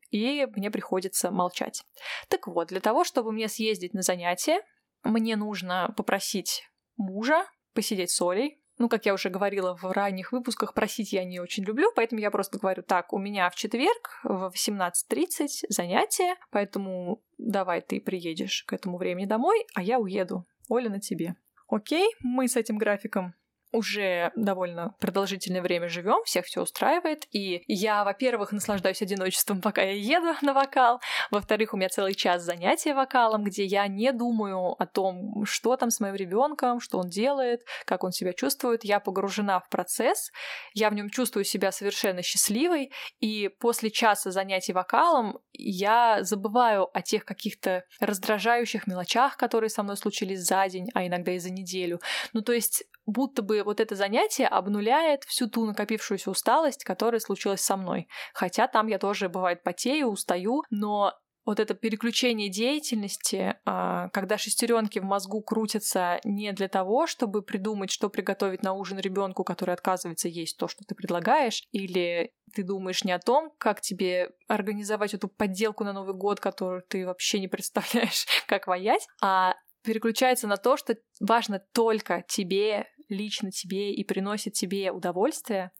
и 0.09 0.47
мне 0.55 0.71
приходится 0.71 1.29
молчать. 1.29 1.83
Так 2.29 2.47
вот, 2.47 2.69
для 2.69 2.79
того, 2.79 3.03
чтобы 3.03 3.31
мне 3.31 3.47
съездить 3.47 3.93
на 3.93 4.01
занятие, 4.01 4.61
мне 5.03 5.35
нужно 5.35 5.93
попросить 5.95 6.63
мужа 6.97 7.45
посидеть 7.73 8.11
с 8.11 8.21
Олей. 8.21 8.61
Ну, 8.79 8.87
как 8.87 9.05
я 9.05 9.13
уже 9.13 9.29
говорила 9.29 9.75
в 9.75 9.83
ранних 9.91 10.31
выпусках, 10.31 10.73
просить 10.73 11.11
я 11.11 11.25
не 11.25 11.41
очень 11.41 11.65
люблю, 11.65 11.91
поэтому 11.93 12.21
я 12.21 12.31
просто 12.31 12.57
говорю, 12.57 12.81
так, 12.81 13.11
у 13.11 13.19
меня 13.19 13.49
в 13.49 13.55
четверг 13.55 14.21
в 14.23 14.53
18.30 14.55 15.65
занятие, 15.67 16.35
поэтому 16.49 17.21
давай 17.37 17.81
ты 17.81 17.99
приедешь 17.99 18.63
к 18.65 18.71
этому 18.71 18.97
времени 18.97 19.25
домой, 19.25 19.67
а 19.75 19.83
я 19.83 19.99
уеду. 19.99 20.45
Оля 20.69 20.89
на 20.89 21.01
тебе. 21.01 21.35
Окей, 21.67 22.09
мы 22.21 22.47
с 22.47 22.55
этим 22.55 22.77
графиком 22.77 23.33
уже 23.71 24.31
довольно 24.35 24.95
продолжительное 24.99 25.61
время 25.61 25.89
живем, 25.89 26.23
всех 26.23 26.45
все 26.45 26.61
устраивает. 26.61 27.27
И 27.31 27.63
я, 27.67 28.03
во-первых, 28.03 28.51
наслаждаюсь 28.51 29.01
одиночеством, 29.01 29.61
пока 29.61 29.81
я 29.83 29.93
еду 29.93 30.35
на 30.41 30.53
вокал. 30.53 31.01
Во-вторых, 31.31 31.73
у 31.73 31.77
меня 31.77 31.89
целый 31.89 32.15
час 32.15 32.43
занятия 32.43 32.93
вокалом, 32.93 33.43
где 33.43 33.63
я 33.65 33.87
не 33.87 34.11
думаю 34.11 34.75
о 34.81 34.85
том, 34.85 35.45
что 35.45 35.75
там 35.77 35.91
с 35.91 35.99
моим 35.99 36.15
ребенком, 36.15 36.79
что 36.79 36.97
он 36.97 37.09
делает, 37.09 37.61
как 37.85 38.03
он 38.03 38.11
себя 38.11 38.33
чувствует. 38.33 38.83
Я 38.83 38.99
погружена 38.99 39.59
в 39.59 39.69
процесс, 39.69 40.31
я 40.73 40.89
в 40.89 40.93
нем 40.93 41.09
чувствую 41.09 41.43
себя 41.43 41.71
совершенно 41.71 42.21
счастливой. 42.21 42.91
И 43.19 43.49
после 43.59 43.91
часа 43.91 44.31
занятий 44.31 44.73
вокалом 44.73 45.39
я 45.53 46.23
забываю 46.23 46.89
о 46.93 47.01
тех 47.01 47.25
каких-то 47.25 47.83
раздражающих 47.99 48.87
мелочах, 48.87 49.37
которые 49.37 49.69
со 49.69 49.83
мной 49.83 49.97
случились 49.97 50.41
за 50.41 50.67
день, 50.67 50.89
а 50.93 51.05
иногда 51.05 51.33
и 51.33 51.39
за 51.39 51.51
неделю. 51.51 51.99
Ну, 52.33 52.41
то 52.41 52.53
есть 52.53 52.83
будто 53.11 53.41
бы 53.41 53.63
вот 53.63 53.79
это 53.79 53.95
занятие 53.95 54.47
обнуляет 54.47 55.23
всю 55.25 55.49
ту 55.49 55.65
накопившуюся 55.65 56.31
усталость, 56.31 56.83
которая 56.83 57.19
случилась 57.19 57.61
со 57.61 57.77
мной. 57.77 58.07
Хотя 58.33 58.67
там 58.67 58.87
я 58.87 58.99
тоже, 58.99 59.29
бывает, 59.29 59.63
потею, 59.63 60.07
устаю, 60.07 60.63
но 60.69 61.13
вот 61.49 61.59
это 61.59 61.73
переключение 61.73 62.47
деятельности, 62.49 63.55
а, 63.65 64.09
когда 64.09 64.37
шестеренки 64.37 64.99
в 64.99 65.03
мозгу 65.03 65.41
крутятся 65.41 66.19
не 66.23 66.51
для 66.51 66.67
того, 66.67 67.07
чтобы 67.07 67.41
придумать, 67.41 67.89
что 67.89 68.09
приготовить 68.09 68.61
на 68.61 68.73
ужин 68.73 68.99
ребенку, 68.99 69.43
который 69.43 69.73
отказывается 69.73 70.27
есть 70.27 70.57
то, 70.57 70.67
что 70.67 70.83
ты 70.85 70.93
предлагаешь, 70.93 71.63
или 71.71 72.33
ты 72.53 72.63
думаешь 72.63 73.03
не 73.03 73.13
о 73.13 73.19
том, 73.19 73.51
как 73.57 73.81
тебе 73.81 74.29
организовать 74.47 75.15
эту 75.15 75.27
подделку 75.27 75.83
на 75.83 75.91
Новый 75.91 76.13
год, 76.13 76.39
которую 76.39 76.83
ты 76.87 77.05
вообще 77.05 77.39
не 77.39 77.47
представляешь, 77.47 78.27
как 78.47 78.67
воять, 78.67 79.07
а 79.19 79.55
переключается 79.83 80.47
на 80.47 80.57
то, 80.57 80.77
что 80.77 80.97
важно 81.19 81.63
только 81.73 82.23
тебе, 82.27 82.85
лично 83.09 83.51
тебе 83.51 83.93
и 83.93 84.03
приносит 84.03 84.53
тебе 84.53 84.91
удовольствие, 84.91 85.71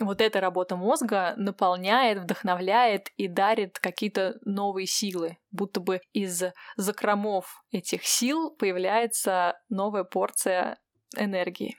вот 0.00 0.20
эта 0.20 0.40
работа 0.40 0.76
мозга 0.76 1.34
наполняет, 1.36 2.18
вдохновляет 2.18 3.10
и 3.16 3.28
дарит 3.28 3.78
какие-то 3.78 4.38
новые 4.42 4.86
силы, 4.86 5.38
будто 5.50 5.80
бы 5.80 6.00
из 6.12 6.42
закромов 6.76 7.62
этих 7.70 8.06
сил 8.06 8.50
появляется 8.50 9.58
новая 9.68 10.04
порция 10.04 10.78
энергии. 11.16 11.76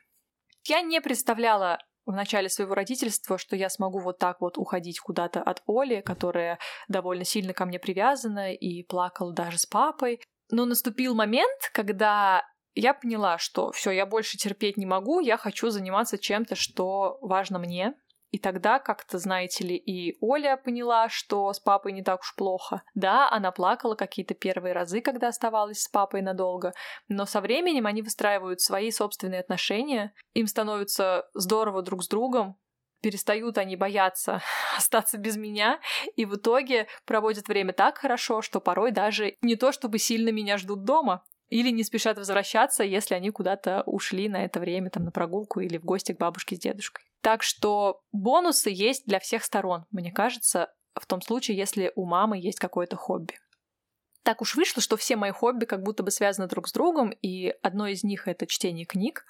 Я 0.68 0.82
не 0.82 1.02
представляла 1.02 1.80
в 2.06 2.12
начале 2.12 2.50
своего 2.50 2.76
родительства, 2.76 3.38
что 3.38 3.56
я 3.56 3.70
смогу 3.70 4.00
вот 4.00 4.20
так 4.20 4.42
вот 4.42 4.58
уходить 4.58 5.00
куда-то 5.00 5.42
от 5.42 5.64
Оли, 5.68 6.02
которая 6.02 6.60
довольно 6.88 7.24
сильно 7.24 7.54
ко 7.54 7.66
мне 7.66 7.80
привязана 7.80 8.54
и 8.54 8.84
плакала 8.84 9.34
даже 9.34 9.58
с 9.58 9.66
папой. 9.66 10.22
Но 10.52 10.66
наступил 10.66 11.16
момент, 11.16 11.72
когда 11.74 12.44
я 12.76 12.94
поняла, 12.94 13.38
что 13.38 13.72
все, 13.72 13.92
я 13.92 14.06
больше 14.06 14.38
терпеть 14.38 14.78
не 14.78 14.86
могу, 14.86 15.20
я 15.20 15.38
хочу 15.38 15.70
заниматься 15.70 16.18
чем-то, 16.18 16.56
что 16.56 17.18
важно 17.22 17.60
мне. 17.60 17.94
И 18.32 18.40
тогда 18.40 18.80
как-то, 18.80 19.20
знаете 19.20 19.64
ли, 19.64 19.76
и 19.76 20.18
Оля 20.20 20.58
поняла, 20.58 21.08
что 21.08 21.54
с 21.54 21.60
папой 21.60 21.92
не 21.92 22.02
так 22.02 22.22
уж 22.22 22.34
плохо. 22.36 22.82
Да, 22.96 23.30
она 23.30 23.52
плакала 23.52 23.94
какие-то 23.94 24.34
первые 24.34 24.74
разы, 24.74 25.02
когда 25.02 25.28
оставалась 25.28 25.84
с 25.84 25.88
папой 25.88 26.24
надолго, 26.24 26.74
но 27.08 27.28
со 27.28 27.42
временем 27.42 27.86
они 27.86 28.02
выстраивают 28.02 28.60
свои 28.60 28.90
собственные 28.90 29.40
отношения, 29.40 30.16
им 30.34 30.48
становится 30.48 31.30
здорово 31.36 31.84
друг 31.84 32.04
с 32.04 32.08
другом, 32.08 32.58
перестают 33.04 33.60
они 33.60 33.76
бояться 33.76 34.42
остаться 34.78 35.20
без 35.20 35.38
меня, 35.38 35.80
и 36.16 36.26
в 36.26 36.38
итоге 36.38 36.88
проводят 37.06 37.48
время 37.48 37.72
так 37.72 38.00
хорошо, 38.00 38.42
что 38.42 38.60
порой 38.60 38.90
даже 38.92 39.36
не 39.44 39.56
то 39.56 39.72
чтобы 39.72 40.00
сильно 40.00 40.30
меня 40.30 40.58
ждут 40.58 40.86
дома, 40.86 41.24
или 41.50 41.70
не 41.70 41.84
спешат 41.84 42.18
возвращаться, 42.18 42.84
если 42.84 43.16
они 43.16 43.30
куда-то 43.30 43.84
ушли 43.86 44.30
на 44.30 44.46
это 44.46 44.60
время, 44.60 44.90
там, 44.90 45.06
на 45.06 45.12
прогулку 45.12 45.60
или 45.60 45.78
в 45.78 45.84
гости 45.84 46.14
к 46.14 46.18
бабушке 46.18 46.56
с 46.56 46.60
дедушкой. 46.60 47.06
Так 47.22 47.44
что 47.44 48.02
бонусы 48.12 48.70
есть 48.70 49.06
для 49.06 49.20
всех 49.20 49.44
сторон, 49.44 49.86
мне 49.92 50.12
кажется, 50.12 50.74
в 50.96 51.06
том 51.06 51.22
случае, 51.22 51.58
если 51.58 51.92
у 51.96 52.06
мамы 52.06 52.38
есть 52.38 52.60
какое-то 52.60 52.96
хобби. 52.96 53.34
Так 54.24 54.42
уж 54.42 54.56
вышло, 54.56 54.82
что 54.82 54.96
все 54.96 55.16
мои 55.16 55.32
хобби 55.32 55.66
как 55.66 55.84
будто 55.84 56.02
бы 56.02 56.12
связаны 56.12 56.48
друг 56.48 56.70
с 56.70 56.72
другом, 56.72 57.12
и 57.12 57.54
одно 57.62 57.88
из 57.88 58.04
них— 58.04 58.28
это 58.28 58.48
чтение 58.48 58.86
книг. 58.86 59.26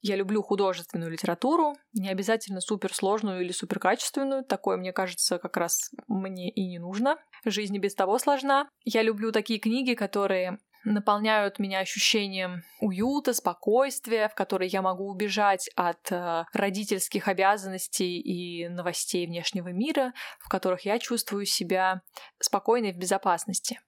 Я 0.00 0.16
люблю 0.16 0.42
художественную 0.42 1.10
литературу, 1.10 1.74
не 1.92 2.08
обязательно 2.08 2.60
суперсложную 2.60 3.42
или 3.42 3.52
суперкачественную, 3.52 4.44
такое, 4.44 4.76
мне 4.76 4.92
кажется, 4.92 5.38
как 5.38 5.56
раз 5.56 5.90
мне 6.06 6.50
и 6.50 6.66
не 6.66 6.78
нужно. 6.78 7.18
Жизнь 7.44 7.74
и 7.76 7.78
без 7.78 7.94
того 7.94 8.18
сложна. 8.18 8.68
Я 8.84 9.02
люблю 9.02 9.32
такие 9.32 9.58
книги, 9.58 9.94
которые 9.94 10.58
наполняют 10.86 11.58
меня 11.58 11.80
ощущением 11.80 12.62
уюта, 12.80 13.34
спокойствия, 13.34 14.28
в 14.28 14.34
которые 14.34 14.68
я 14.68 14.82
могу 14.82 15.10
убежать 15.10 15.68
от 15.74 16.10
э, 16.12 16.44
родительских 16.52 17.28
обязанностей 17.28 18.20
и 18.20 18.68
новостей 18.68 19.26
внешнего 19.26 19.68
мира, 19.68 20.12
в 20.38 20.48
которых 20.48 20.84
я 20.84 20.98
чувствую 20.98 21.44
себя 21.44 22.02
спокойной 22.40 22.92
в 22.92 22.98
безопасности 22.98 23.80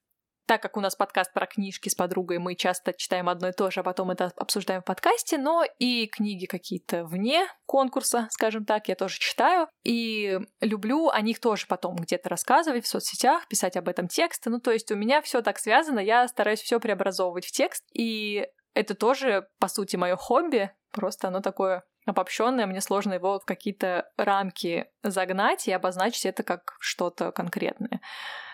так 0.49 0.63
как 0.63 0.79
у 0.79 0.81
нас 0.81 0.97
подкаст 0.97 1.31
про 1.35 1.47
книжки 1.47 1.91
с 1.91 1.95
подругой, 1.95 2.39
мы 2.39 2.55
часто 2.55 2.95
читаем 2.95 3.29
одно 3.29 3.51
и 3.51 3.53
то 3.53 3.71
же, 3.71 3.81
а 3.81 3.83
потом 3.83 4.11
это 4.11 4.33
обсуждаем 4.35 4.81
в 4.81 4.85
подкасте, 4.87 5.37
но 5.37 5.63
и 5.79 6.07
книги 6.07 6.47
какие-то 6.47 7.05
вне 7.05 7.47
конкурса, 7.67 8.29
скажем 8.31 8.65
так, 8.65 8.89
я 8.89 8.95
тоже 8.95 9.19
читаю. 9.19 9.69
И 9.85 10.41
люблю 10.63 11.11
о 11.11 11.21
них 11.21 11.39
тоже 11.39 11.67
потом 11.69 11.97
где-то 11.97 12.31
рассказывать 12.31 12.87
в 12.87 12.89
соцсетях, 12.89 13.47
писать 13.47 13.77
об 13.77 13.89
этом 13.91 14.09
тексты. 14.09 14.49
Ну, 14.49 14.59
то 14.59 14.73
есть 14.73 14.91
у 14.91 14.97
меня 14.97 15.21
все 15.21 15.43
так 15.43 15.59
связано, 15.59 15.99
я 16.01 16.27
стараюсь 16.27 16.63
все 16.63 16.81
преобразовывать 16.81 17.45
в 17.45 17.53
текст. 17.53 17.85
И 17.93 18.49
это 18.73 18.95
тоже, 18.95 19.49
по 19.61 19.69
сути, 19.69 19.97
мое 19.97 20.17
хобби. 20.17 20.71
Просто 20.93 21.29
оно 21.29 21.41
такое 21.41 21.85
обобщенное, 22.09 22.67
мне 22.67 22.81
сложно 22.81 23.15
его 23.15 23.39
в 23.39 23.45
какие-то 23.45 24.11
рамки 24.17 24.87
загнать 25.03 25.69
и 25.69 25.73
обозначить 25.73 26.27
это 26.27 26.43
как 26.43 26.77
что-то 26.81 27.33
конкретное. 27.33 28.01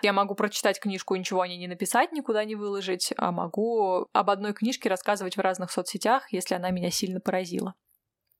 Я 0.03 0.13
могу 0.13 0.35
прочитать 0.35 0.81
книжку 0.81 1.15
и 1.15 1.19
ничего 1.19 1.41
о 1.43 1.49
ней 1.49 1.59
не 1.59 1.69
написать, 1.69 2.13
никуда 2.13 2.45
не 2.45 2.55
выложить, 2.55 3.13
а 3.17 3.33
могу 3.33 4.09
об 4.13 4.31
одной 4.31 4.53
книжке 4.53 4.89
рассказывать 4.89 5.37
в 5.37 5.41
разных 5.41 5.71
соцсетях, 5.71 6.33
если 6.33 6.55
она 6.55 6.71
меня 6.71 6.91
сильно 6.91 7.21
поразила. 7.21 7.75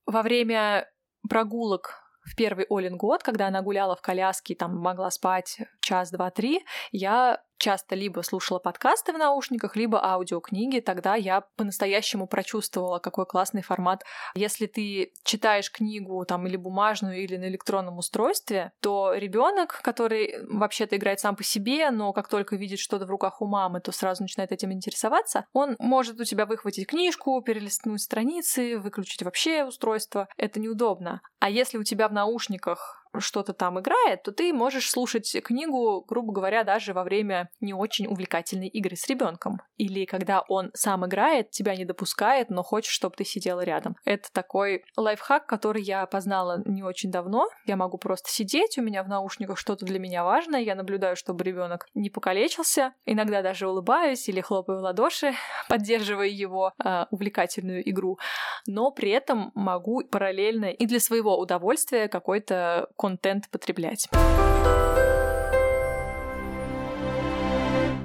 Во 0.07 0.23
время 0.23 0.91
прогулок 1.29 2.05
в 2.25 2.37
первый 2.37 2.67
Олин 2.71 2.97
год, 2.97 3.23
когда 3.23 3.49
она 3.49 3.63
гуляла 3.63 3.97
в 3.97 4.03
коляске, 4.03 4.55
там 4.55 4.77
могла 4.77 5.11
спать 5.11 5.59
час, 5.81 6.11
два, 6.11 6.31
три, 6.31 6.65
я 6.91 7.43
часто 7.65 7.95
либо 7.95 8.21
слушала 8.21 8.59
подкасты 8.59 9.15
в 9.15 9.19
наушниках, 9.19 9.75
либо 9.75 10.05
аудиокниги, 10.05 10.81
тогда 10.81 11.15
я 11.15 11.41
по-настоящему 11.57 12.27
прочувствовала, 12.27 12.99
какой 12.99 13.25
классный 13.25 13.63
формат. 13.63 14.03
Если 14.35 14.67
ты 14.67 15.13
читаешь 15.25 15.73
книгу 15.73 16.27
там 16.27 16.47
или 16.47 16.57
бумажную, 16.57 17.23
или 17.25 17.39
на 17.39 17.49
электронном 17.49 17.97
устройстве, 17.97 18.73
то 18.81 19.15
ребенок, 19.15 19.81
который 19.83 20.45
вообще-то 20.47 20.97
играет 20.97 21.21
сам 21.21 21.37
по 21.37 21.43
себе, 21.43 21.91
но 21.91 22.13
как 22.13 22.29
только 22.29 22.57
видит 22.57 22.81
что-то 22.81 23.07
в 23.07 23.11
руках 23.11 23.41
у 23.41 23.47
мамы, 23.47 23.81
то 23.81 23.93
сразу 23.93 24.23
начинает 24.23 24.53
этим 24.53 24.71
интересоваться, 24.71 25.47
он 25.55 25.77
может 25.79 26.21
у 26.21 26.25
тебя 26.25 26.45
выхватить 26.45 26.87
книжку, 26.87 27.41
перелистнуть 27.41 28.03
страницы, 28.03 28.79
выключить 28.79 29.23
вообще 29.23 29.65
устройство. 29.65 30.29
Это 30.37 30.61
неудобно. 30.61 31.23
А 31.41 31.49
если 31.49 31.79
у 31.79 31.83
тебя 31.83 32.09
в 32.09 32.13
наушниках 32.13 33.04
что-то 33.21 33.53
там 33.53 33.81
играет, 33.81 34.23
то 34.23 34.33
ты 34.33 34.53
можешь 34.53 34.91
слушать 34.91 35.37
книгу, 35.45 36.05
грубо 36.07 36.33
говоря, 36.33 36.65
даже 36.65 36.93
во 36.93 37.05
время 37.05 37.51
не 37.61 37.75
очень 37.75 38.07
увлекательной 38.07 38.69
игры 38.69 38.97
с 38.97 39.09
ребенком. 39.09 39.61
Или 39.77 40.05
когда 40.05 40.43
он 40.49 40.71
сам 40.75 41.07
играет, 41.07 41.51
тебя 41.51 41.77
не 41.77 41.85
допускает, 41.85 42.51
но 42.51 42.63
хочет, 42.63 42.91
чтобы 42.91 43.17
ты 43.17 43.25
сидела 43.25 43.63
рядом. 43.63 43.97
Это 44.05 44.29
такой 44.33 44.85
лайфхак, 44.97 45.47
который 45.47 45.83
я 45.83 46.07
познала 46.07 46.63
не 46.65 46.83
очень 46.83 47.11
давно. 47.11 47.49
Я 47.67 47.77
могу 47.77 47.99
просто 47.99 48.31
сидеть, 48.31 48.79
у 48.79 48.83
меня 48.83 49.03
в 49.03 49.09
наушниках 49.09 49.59
что-то 49.59 49.85
для 49.85 49.99
меня 49.99 50.25
важное, 50.25 50.61
я 50.61 50.75
наблюдаю, 50.75 51.17
чтобы 51.17 51.45
ребенок 51.45 51.87
не 51.95 52.11
покалечился. 52.11 52.93
Иногда 53.05 53.43
даже 53.43 53.69
улыбаюсь 53.69 54.29
или 54.29 54.41
хлопаю 54.41 54.79
в 54.79 54.83
ладоши, 54.83 55.35
поддерживая 55.69 56.29
его 56.29 56.73
э, 56.83 57.07
увлекательную 57.11 57.89
игру. 57.89 58.19
Но 58.67 58.91
при 58.91 59.11
этом 59.11 59.53
могу 59.55 60.03
параллельно 60.11 60.67
и 60.67 60.87
для 60.87 61.01
своего 61.01 61.39
удовольствия 61.39 62.09
какой-то 62.09 62.89
контент 63.05 63.51
потреблять. 63.51 64.09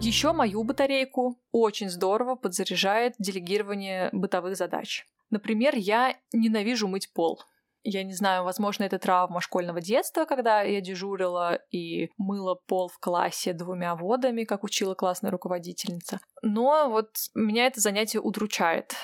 Еще 0.01 0.33
мою 0.33 0.65
батарейку 0.65 1.39
очень 1.53 1.89
здорово 1.89 2.35
подзаряжает 2.35 3.13
делегирование 3.17 4.09
бытовых 4.11 4.57
задач. 4.57 5.05
Например, 5.29 5.73
я 5.73 6.17
ненавижу 6.33 6.89
мыть 6.89 7.13
пол. 7.13 7.41
Я 7.83 8.03
не 8.03 8.13
знаю, 8.13 8.43
возможно, 8.43 8.83
это 8.83 8.99
травма 8.99 9.39
школьного 9.39 9.79
детства, 9.79 10.25
когда 10.25 10.63
я 10.63 10.81
дежурила 10.81 11.61
и 11.71 12.09
мыла 12.17 12.55
пол 12.55 12.89
в 12.89 12.99
классе 12.99 13.53
двумя 13.53 13.95
водами, 13.95 14.43
как 14.43 14.65
учила 14.65 14.95
классная 14.95 15.31
руководительница. 15.31 16.19
Но 16.41 16.89
вот 16.89 17.11
меня 17.35 17.67
это 17.67 17.79
занятие 17.79 18.19
удручает. 18.19 18.95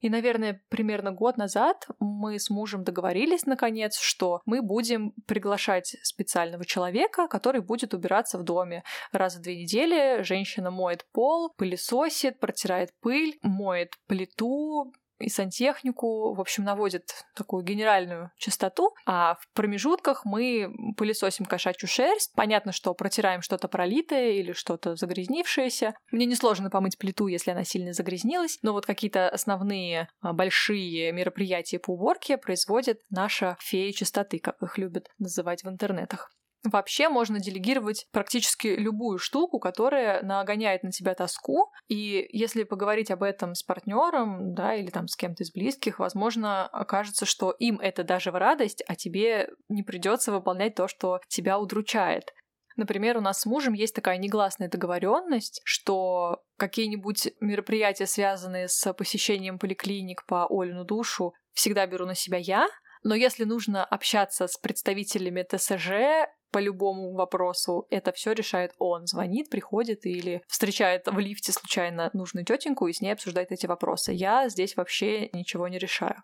И, 0.00 0.08
наверное, 0.10 0.62
примерно 0.68 1.12
год 1.12 1.36
назад 1.36 1.88
мы 1.98 2.38
с 2.38 2.50
мужем 2.50 2.84
договорились, 2.84 3.46
наконец, 3.46 3.98
что 3.98 4.42
мы 4.46 4.62
будем 4.62 5.12
приглашать 5.26 5.96
специального 6.02 6.64
человека, 6.64 7.26
который 7.26 7.60
будет 7.60 7.94
убираться 7.94 8.38
в 8.38 8.44
доме. 8.44 8.84
Раз 9.12 9.36
в 9.36 9.40
две 9.40 9.62
недели 9.62 10.22
женщина 10.22 10.70
моет 10.70 11.04
пол, 11.12 11.52
пылесосит, 11.56 12.38
протирает 12.38 12.90
пыль, 13.00 13.38
моет 13.42 13.94
плиту, 14.06 14.92
и 15.18 15.28
сантехнику, 15.28 16.34
в 16.34 16.40
общем, 16.40 16.64
наводит 16.64 17.10
такую 17.34 17.64
генеральную 17.64 18.30
чистоту, 18.36 18.94
а 19.06 19.34
в 19.34 19.48
промежутках 19.54 20.24
мы 20.24 20.72
пылесосим 20.96 21.44
кошачью 21.44 21.88
шерсть. 21.88 22.32
Понятно, 22.34 22.72
что 22.72 22.94
протираем 22.94 23.42
что-то 23.42 23.68
пролитое 23.68 24.32
или 24.32 24.52
что-то 24.52 24.96
загрязнившееся. 24.96 25.94
Мне 26.10 26.26
несложно 26.26 26.70
помыть 26.70 26.98
плиту, 26.98 27.26
если 27.26 27.50
она 27.50 27.64
сильно 27.64 27.92
загрязнилась, 27.92 28.58
но 28.62 28.72
вот 28.72 28.86
какие-то 28.86 29.28
основные 29.28 30.08
а, 30.20 30.32
большие 30.32 31.12
мероприятия 31.12 31.78
по 31.78 31.92
уборке 31.92 32.36
производит 32.38 33.00
наша 33.10 33.56
фея 33.60 33.92
чистоты, 33.92 34.38
как 34.38 34.60
их 34.62 34.78
любят 34.78 35.08
называть 35.18 35.64
в 35.64 35.68
интернетах. 35.68 36.30
Вообще 36.64 37.08
можно 37.08 37.38
делегировать 37.38 38.06
практически 38.10 38.68
любую 38.68 39.18
штуку, 39.18 39.60
которая 39.60 40.22
нагоняет 40.22 40.82
на 40.82 40.90
тебя 40.90 41.14
тоску. 41.14 41.70
И 41.86 42.26
если 42.30 42.64
поговорить 42.64 43.10
об 43.10 43.22
этом 43.22 43.54
с 43.54 43.62
партнером, 43.62 44.54
да, 44.54 44.74
или 44.74 44.90
там 44.90 45.06
с 45.06 45.16
кем-то 45.16 45.44
из 45.44 45.52
близких, 45.52 46.00
возможно, 46.00 46.66
окажется, 46.66 47.26
что 47.26 47.52
им 47.52 47.78
это 47.78 48.02
даже 48.02 48.32
в 48.32 48.36
радость, 48.36 48.82
а 48.88 48.96
тебе 48.96 49.50
не 49.68 49.84
придется 49.84 50.32
выполнять 50.32 50.74
то, 50.74 50.88
что 50.88 51.20
тебя 51.28 51.58
удручает. 51.58 52.34
Например, 52.76 53.18
у 53.18 53.20
нас 53.20 53.40
с 53.40 53.46
мужем 53.46 53.72
есть 53.72 53.94
такая 53.94 54.18
негласная 54.18 54.68
договоренность, 54.68 55.60
что 55.64 56.42
какие-нибудь 56.58 57.34
мероприятия, 57.40 58.06
связанные 58.06 58.68
с 58.68 58.92
посещением 58.94 59.58
поликлиник 59.58 60.24
по 60.26 60.46
Олину 60.48 60.84
душу, 60.84 61.34
всегда 61.52 61.86
беру 61.86 62.06
на 62.06 62.14
себя 62.14 62.38
я, 62.38 62.68
но 63.02 63.14
если 63.14 63.44
нужно 63.44 63.84
общаться 63.84 64.46
с 64.46 64.56
представителями 64.56 65.42
ТСЖ, 65.42 66.28
по 66.50 66.58
любому 66.58 67.12
вопросу, 67.14 67.86
это 67.90 68.12
все 68.12 68.32
решает 68.32 68.72
он. 68.78 69.06
Звонит, 69.06 69.50
приходит 69.50 70.06
или 70.06 70.42
встречает 70.48 71.06
в 71.06 71.18
лифте 71.18 71.52
случайно 71.52 72.10
нужную 72.12 72.44
тетеньку 72.44 72.86
и 72.86 72.92
с 72.92 73.00
ней 73.00 73.12
обсуждает 73.12 73.52
эти 73.52 73.66
вопросы. 73.66 74.12
Я 74.12 74.48
здесь 74.48 74.76
вообще 74.76 75.28
ничего 75.32 75.68
не 75.68 75.78
решаю. 75.78 76.22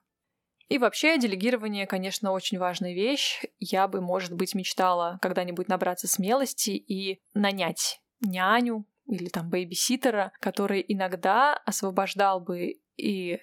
И 0.68 0.78
вообще 0.78 1.18
делегирование, 1.18 1.87
конечно, 1.87 2.32
очень 2.32 2.58
важная 2.58 2.94
вещь. 2.94 3.42
Я 3.58 3.87
бы, 3.87 4.00
может 4.00 4.32
быть, 4.32 4.54
мечтала 4.54 5.18
когда-нибудь 5.20 5.68
набраться 5.68 6.08
смелости 6.08 6.70
и 6.70 7.20
нанять 7.34 8.00
няню 8.20 8.87
или 9.06 9.28
там 9.28 9.50
бейбиситера, 9.50 10.32
который 10.40 10.82
иногда 10.87 11.54
освобождал 11.66 12.40
бы 12.40 12.80
и 12.96 13.38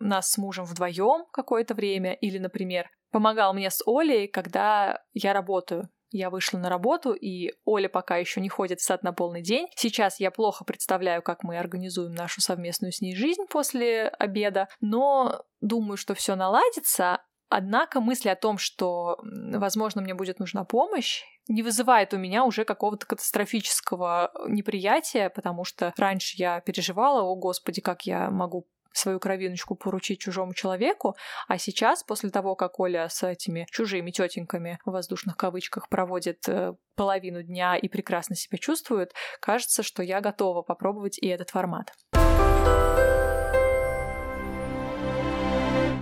нас 0.00 0.30
с 0.32 0.38
мужем 0.38 0.64
вдвоем 0.64 1.26
какое-то 1.32 1.74
время, 1.74 2.14
или, 2.14 2.38
например, 2.38 2.90
помогал 3.10 3.54
мне 3.54 3.70
с 3.70 3.80
Олей, 3.86 4.26
когда 4.26 5.00
я 5.12 5.32
работаю. 5.32 5.88
Я 6.14 6.30
вышла 6.30 6.58
на 6.58 6.68
работу, 6.68 7.12
и 7.12 7.54
Оля 7.64 7.88
пока 7.88 8.18
еще 8.18 8.40
не 8.40 8.48
ходит 8.48 8.78
в 8.78 8.84
сад 8.84 9.02
на 9.02 9.12
полный 9.12 9.42
день. 9.42 9.66
Сейчас 9.74 10.20
я 10.20 10.30
плохо 10.30 10.64
представляю, 10.64 11.22
как 11.22 11.42
мы 11.42 11.58
организуем 11.58 12.14
нашу 12.14 12.40
совместную 12.40 12.92
с 12.92 13.00
ней 13.00 13.16
жизнь 13.16 13.46
после 13.50 14.06
обеда, 14.06 14.68
но 14.80 15.42
думаю, 15.60 15.96
что 15.96 16.14
все 16.14 16.36
наладится. 16.36 17.20
Однако 17.48 18.00
мысли 18.00 18.28
о 18.28 18.36
том, 18.36 18.58
что, 18.58 19.18
возможно, 19.24 20.02
мне 20.02 20.14
будет 20.14 20.38
нужна 20.38 20.62
помощь, 20.62 21.24
не 21.48 21.64
вызывает 21.64 22.14
у 22.14 22.16
меня 22.16 22.44
уже 22.44 22.64
какого-то 22.64 23.06
катастрофического 23.06 24.30
неприятия, 24.46 25.30
потому 25.30 25.64
что 25.64 25.92
раньше 25.96 26.36
я 26.36 26.60
переживала, 26.60 27.22
о 27.22 27.34
господи, 27.34 27.80
как 27.80 28.02
я 28.02 28.30
могу 28.30 28.68
свою 28.96 29.20
кровиночку 29.20 29.74
поручить 29.74 30.20
чужому 30.20 30.54
человеку, 30.54 31.16
а 31.48 31.58
сейчас, 31.58 32.02
после 32.02 32.30
того, 32.30 32.54
как 32.54 32.80
Оля 32.80 33.08
с 33.08 33.22
этими 33.22 33.66
чужими 33.70 34.10
тетеньками 34.10 34.78
в 34.84 34.90
воздушных 34.90 35.36
кавычках 35.36 35.88
проводит 35.88 36.48
э, 36.48 36.74
половину 36.96 37.42
дня 37.42 37.76
и 37.76 37.88
прекрасно 37.88 38.36
себя 38.36 38.58
чувствует, 38.58 39.12
кажется, 39.40 39.82
что 39.82 40.02
я 40.02 40.20
готова 40.20 40.62
попробовать 40.62 41.18
и 41.18 41.26
этот 41.26 41.50
формат. 41.50 41.92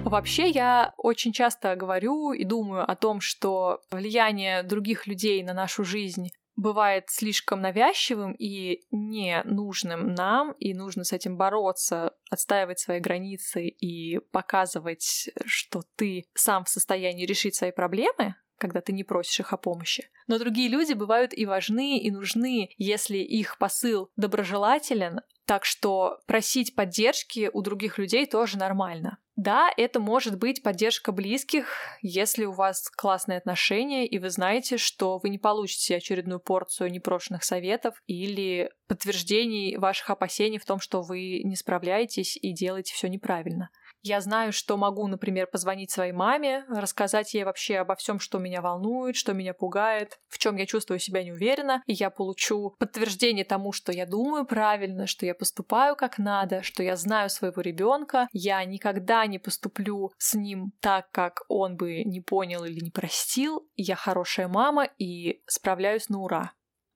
Вообще 0.04 0.50
я 0.50 0.92
очень 0.98 1.32
часто 1.32 1.74
говорю 1.74 2.32
и 2.32 2.44
думаю 2.44 2.90
о 2.90 2.96
том, 2.96 3.22
что 3.22 3.80
влияние 3.90 4.62
других 4.62 5.06
людей 5.06 5.42
на 5.42 5.54
нашу 5.54 5.84
жизнь 5.84 6.28
бывает 6.56 7.04
слишком 7.08 7.60
навязчивым 7.60 8.32
и 8.32 8.82
ненужным 8.90 10.14
нам, 10.14 10.52
и 10.52 10.74
нужно 10.74 11.04
с 11.04 11.12
этим 11.12 11.36
бороться, 11.36 12.14
отстаивать 12.30 12.78
свои 12.78 13.00
границы 13.00 13.68
и 13.68 14.18
показывать, 14.30 15.30
что 15.44 15.82
ты 15.96 16.24
сам 16.34 16.64
в 16.64 16.68
состоянии 16.68 17.26
решить 17.26 17.54
свои 17.54 17.72
проблемы, 17.72 18.34
когда 18.62 18.80
ты 18.80 18.92
не 18.92 19.02
просишь 19.02 19.40
их 19.40 19.52
о 19.52 19.56
помощи. 19.56 20.08
Но 20.28 20.38
другие 20.38 20.68
люди 20.68 20.92
бывают 20.92 21.36
и 21.36 21.46
важны, 21.46 21.98
и 21.98 22.12
нужны, 22.12 22.70
если 22.78 23.18
их 23.18 23.58
посыл 23.58 24.08
доброжелателен, 24.14 25.20
так 25.46 25.64
что 25.64 26.20
просить 26.26 26.76
поддержки 26.76 27.50
у 27.52 27.60
других 27.60 27.98
людей 27.98 28.24
тоже 28.26 28.56
нормально. 28.56 29.18
Да, 29.34 29.70
это 29.76 29.98
может 29.98 30.38
быть 30.38 30.62
поддержка 30.62 31.10
близких, 31.10 31.66
если 32.02 32.44
у 32.44 32.52
вас 32.52 32.88
классные 32.90 33.38
отношения, 33.38 34.06
и 34.06 34.18
вы 34.20 34.30
знаете, 34.30 34.76
что 34.76 35.18
вы 35.18 35.30
не 35.30 35.38
получите 35.38 35.96
очередную 35.96 36.38
порцию 36.38 36.92
непрошенных 36.92 37.42
советов 37.42 38.00
или 38.06 38.70
подтверждений 38.86 39.76
ваших 39.76 40.10
опасений 40.10 40.58
в 40.58 40.66
том, 40.66 40.78
что 40.78 41.02
вы 41.02 41.40
не 41.42 41.56
справляетесь 41.56 42.36
и 42.36 42.52
делаете 42.52 42.94
все 42.94 43.08
неправильно. 43.08 43.70
Я 44.02 44.20
знаю, 44.20 44.52
что 44.52 44.76
могу, 44.76 45.06
например, 45.06 45.46
позвонить 45.46 45.92
своей 45.92 46.12
маме, 46.12 46.64
рассказать 46.68 47.34
ей 47.34 47.44
вообще 47.44 47.78
обо 47.78 47.94
всем, 47.94 48.18
что 48.18 48.38
меня 48.38 48.60
волнует, 48.60 49.14
что 49.14 49.32
меня 49.32 49.54
пугает, 49.54 50.18
в 50.28 50.38
чем 50.38 50.56
я 50.56 50.66
чувствую 50.66 50.98
себя 50.98 51.22
неуверенно, 51.22 51.82
и 51.86 51.92
я 51.92 52.10
получу 52.10 52.74
подтверждение 52.78 53.44
тому, 53.44 53.72
что 53.72 53.92
я 53.92 54.04
думаю 54.04 54.44
правильно, 54.44 55.06
что 55.06 55.24
я 55.24 55.34
поступаю 55.34 55.94
как 55.94 56.18
надо, 56.18 56.62
что 56.62 56.82
я 56.82 56.96
знаю 56.96 57.30
своего 57.30 57.62
ребенка, 57.62 58.26
я 58.32 58.64
никогда 58.64 59.24
не 59.26 59.38
поступлю 59.38 60.10
с 60.18 60.34
ним 60.34 60.72
так, 60.80 61.10
как 61.12 61.42
он 61.48 61.76
бы 61.76 62.02
не 62.02 62.20
понял 62.20 62.64
или 62.64 62.80
не 62.80 62.90
простил, 62.90 63.68
я 63.76 63.94
хорошая 63.94 64.48
мама 64.48 64.88
и 64.98 65.42
справляюсь 65.46 66.08
на 66.08 66.18
ура. 66.18 66.52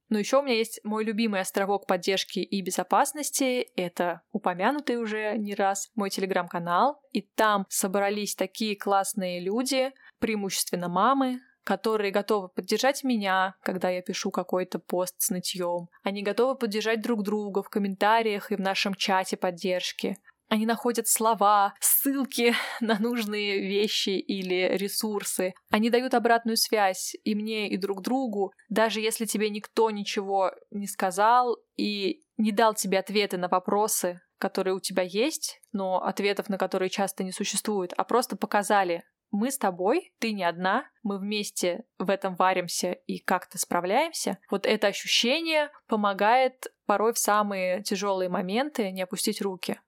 Но 0.09 0.19
еще 0.19 0.39
у 0.39 0.43
меня 0.43 0.57
есть 0.57 0.81
мой 0.85 1.05
любимый 1.05 1.41
островок 1.41 1.87
поддержки 1.87 2.39
и 2.39 2.63
безопасности. 2.63 3.69
Это 3.77 4.23
упомянутый 4.33 4.97
уже 4.97 5.37
не 5.37 5.55
раз 5.55 5.91
мой 5.95 6.11
телеграм-канал. 6.11 7.01
И 7.13 7.23
там 7.23 7.67
собрались 7.69 8.35
такие 8.35 8.77
классные 8.77 9.41
люди, 9.41 9.93
преимущественно 10.21 10.89
мамы, 10.89 11.41
которые 11.65 12.13
готовы 12.13 12.49
поддержать 12.49 13.03
меня, 13.03 13.57
когда 13.63 13.91
я 13.91 14.01
пишу 14.01 14.31
какой-то 14.31 14.79
пост 14.79 15.17
с 15.19 15.31
нытьем. 15.31 15.89
Они 16.05 16.23
готовы 16.23 16.57
поддержать 16.57 17.03
друг 17.03 17.25
друга 17.25 17.63
в 17.65 17.69
комментариях 17.69 18.53
и 18.53 18.57
в 18.57 18.61
нашем 18.61 18.95
чате 18.95 19.37
поддержки. 19.37 20.17
Они 20.49 20.65
находят 20.65 21.09
слова, 21.09 21.75
ссылки 21.81 22.55
на 22.81 22.99
нужные 22.99 23.61
вещи 23.61 24.11
или 24.11 24.77
ресурсы. 24.77 25.55
Они 25.71 25.91
дают 25.91 26.15
обратную 26.15 26.57
связь 26.57 27.17
и 27.25 27.35
мне, 27.35 27.69
и 27.69 27.77
друг 27.77 28.03
другу, 28.03 28.53
даже 28.69 29.01
если 29.01 29.25
тебе 29.25 29.51
никто 29.51 29.91
ничего 29.91 30.53
не 30.71 30.87
сказал 30.87 31.57
и 31.77 32.23
не 32.37 32.53
дал 32.53 32.75
тебе 32.75 32.99
ответы 32.99 33.39
на 33.39 33.49
вопросы, 33.49 34.21
которые 34.39 34.75
у 34.75 34.81
тебя 34.81 35.03
есть, 35.03 35.61
но 35.73 36.03
ответов 36.03 36.49
на 36.49 36.59
которые 36.59 36.91
часто 36.91 37.25
не 37.25 37.33
существует, 37.33 37.93
а 37.97 38.05
просто 38.05 38.37
показали, 38.37 39.03
мы 39.31 39.51
с 39.51 39.59
тобой, 39.59 40.13
ты 40.19 40.33
не 40.33 40.45
одна, 40.45 40.89
мы 41.03 41.19
вместе 41.19 41.85
в 41.99 42.11
этом 42.11 42.37
варимся 42.37 42.93
и 42.93 43.19
как-то 43.19 43.59
справляемся. 43.59 44.39
Вот 44.51 44.67
это 44.67 44.87
ощущение 44.87 45.71
помогает 45.89 46.69
порой 46.87 47.13
в 47.13 47.19
самые 47.19 47.83
тяжелые 47.83 48.29
моменты 48.29 48.91
не 48.93 49.03
опустить 49.03 49.43
руки. 49.43 49.81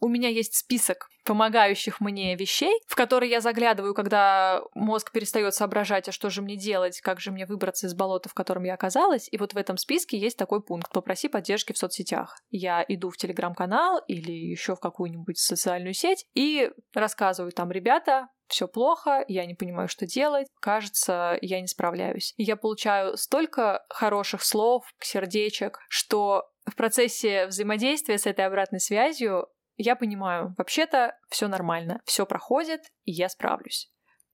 У 0.00 0.08
меня 0.08 0.28
есть 0.28 0.54
список 0.54 1.08
помогающих 1.24 2.00
мне 2.00 2.34
вещей, 2.34 2.80
в 2.86 2.96
которые 2.96 3.30
я 3.30 3.40
заглядываю, 3.40 3.94
когда 3.94 4.62
мозг 4.74 5.12
перестает 5.12 5.54
соображать, 5.54 6.08
а 6.08 6.12
что 6.12 6.30
же 6.30 6.42
мне 6.42 6.56
делать, 6.56 7.00
как 7.00 7.20
же 7.20 7.30
мне 7.30 7.46
выбраться 7.46 7.86
из 7.86 7.94
болота, 7.94 8.28
в 8.28 8.34
котором 8.34 8.64
я 8.64 8.74
оказалась. 8.74 9.28
И 9.30 9.36
вот 9.36 9.52
в 9.52 9.56
этом 9.56 9.76
списке 9.76 10.18
есть 10.18 10.36
такой 10.36 10.62
пункт 10.62 10.90
«Попроси 10.92 11.28
поддержки 11.28 11.72
в 11.72 11.78
соцсетях». 11.78 12.36
Я 12.50 12.84
иду 12.88 13.10
в 13.10 13.16
телеграм-канал 13.16 14.00
или 14.08 14.32
еще 14.32 14.74
в 14.74 14.80
какую-нибудь 14.80 15.38
социальную 15.38 15.94
сеть 15.94 16.26
и 16.34 16.70
рассказываю 16.94 17.52
там, 17.52 17.70
ребята, 17.70 18.28
все 18.48 18.66
плохо, 18.66 19.24
я 19.28 19.46
не 19.46 19.54
понимаю, 19.54 19.88
что 19.88 20.06
делать, 20.06 20.48
кажется, 20.60 21.38
я 21.40 21.60
не 21.60 21.68
справляюсь. 21.68 22.34
И 22.36 22.42
я 22.42 22.56
получаю 22.56 23.16
столько 23.16 23.84
хороших 23.88 24.42
слов, 24.42 24.84
сердечек, 25.00 25.78
что 25.88 26.50
в 26.66 26.74
процессе 26.74 27.46
взаимодействия 27.46 28.18
с 28.18 28.26
этой 28.26 28.46
обратной 28.46 28.80
связью 28.80 29.46
я 29.82 29.96
понимаю, 29.96 30.54
вообще-то 30.58 31.16
все 31.28 31.48
нормально, 31.48 32.00
все 32.04 32.26
проходит, 32.26 32.82
и 33.04 33.12
я 33.12 33.28
справлюсь. 33.28 33.90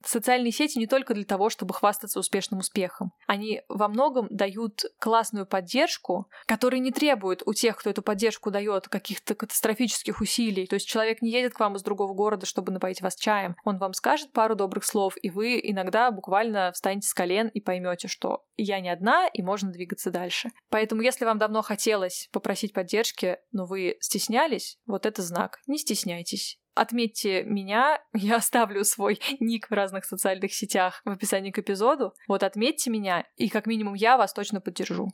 Социальные 0.07 0.53
сети 0.53 0.79
не 0.79 0.87
только 0.87 1.15
для 1.15 1.25
того, 1.25 1.51
чтобы 1.51 1.75
хвастаться 1.75 2.21
успешным 2.21 2.61
успехом. 2.61 3.13
Они 3.27 3.63
во 3.69 3.89
многом 3.89 4.29
дают 4.31 4.85
классную 5.01 5.47
поддержку, 5.47 6.29
которая 6.47 6.81
не 6.81 6.93
требует 6.93 7.43
у 7.45 7.53
тех, 7.53 7.77
кто 7.77 7.91
эту 7.91 8.03
поддержку 8.03 8.51
дает, 8.51 8.89
каких-то 8.89 9.35
катастрофических 9.35 10.21
усилий. 10.21 10.67
То 10.67 10.75
есть 10.75 10.87
человек 10.87 11.23
не 11.23 11.31
едет 11.31 11.55
к 11.55 11.61
вам 11.61 11.77
из 11.77 11.83
другого 11.83 12.15
города, 12.15 12.47
чтобы 12.47 12.73
напоить 12.73 13.03
вас 13.03 13.17
чаем. 13.17 13.57
Он 13.65 13.79
вам 13.79 13.95
скажет 13.95 14.33
пару 14.33 14.55
добрых 14.55 14.85
слов, 14.85 15.15
и 15.21 15.31
вы 15.31 15.61
иногда 15.63 16.11
буквально 16.11 16.71
встанете 16.73 17.09
с 17.09 17.15
колен 17.15 17.49
и 17.49 17.61
поймете, 17.61 18.09
что 18.09 18.45
я 18.57 18.81
не 18.81 18.89
одна, 18.89 19.27
и 19.27 19.43
можно 19.43 19.73
двигаться 19.73 20.11
дальше. 20.11 20.51
Поэтому, 20.71 21.03
если 21.03 21.25
вам 21.25 21.39
давно 21.39 21.63
хотелось 21.63 22.29
попросить 22.33 22.73
поддержки, 22.73 23.39
но 23.53 23.67
вы 23.67 23.97
стеснялись, 24.01 24.79
вот 24.87 25.05
это 25.05 25.23
знак. 25.23 25.59
Не 25.67 25.79
стесняйтесь. 25.79 26.61
Отметьте 26.77 27.43
меня, 27.43 27.99
я 28.13 28.37
оставлю 28.37 28.85
свой 28.85 29.19
ник 29.41 29.71
в 29.71 29.73
разных 29.73 30.05
социальных 30.05 30.53
сетях 30.53 31.01
в 31.07 31.11
описании 31.11 31.51
к 31.51 31.59
эпизоду. 31.59 32.13
Вот 32.29 32.43
отметьте 32.43 32.91
меня, 32.91 33.25
и 33.37 33.49
как 33.49 33.67
минимум 33.67 33.95
я 33.95 34.19
вас 34.19 34.35
точно 34.35 34.61
поддержу. 34.61 35.11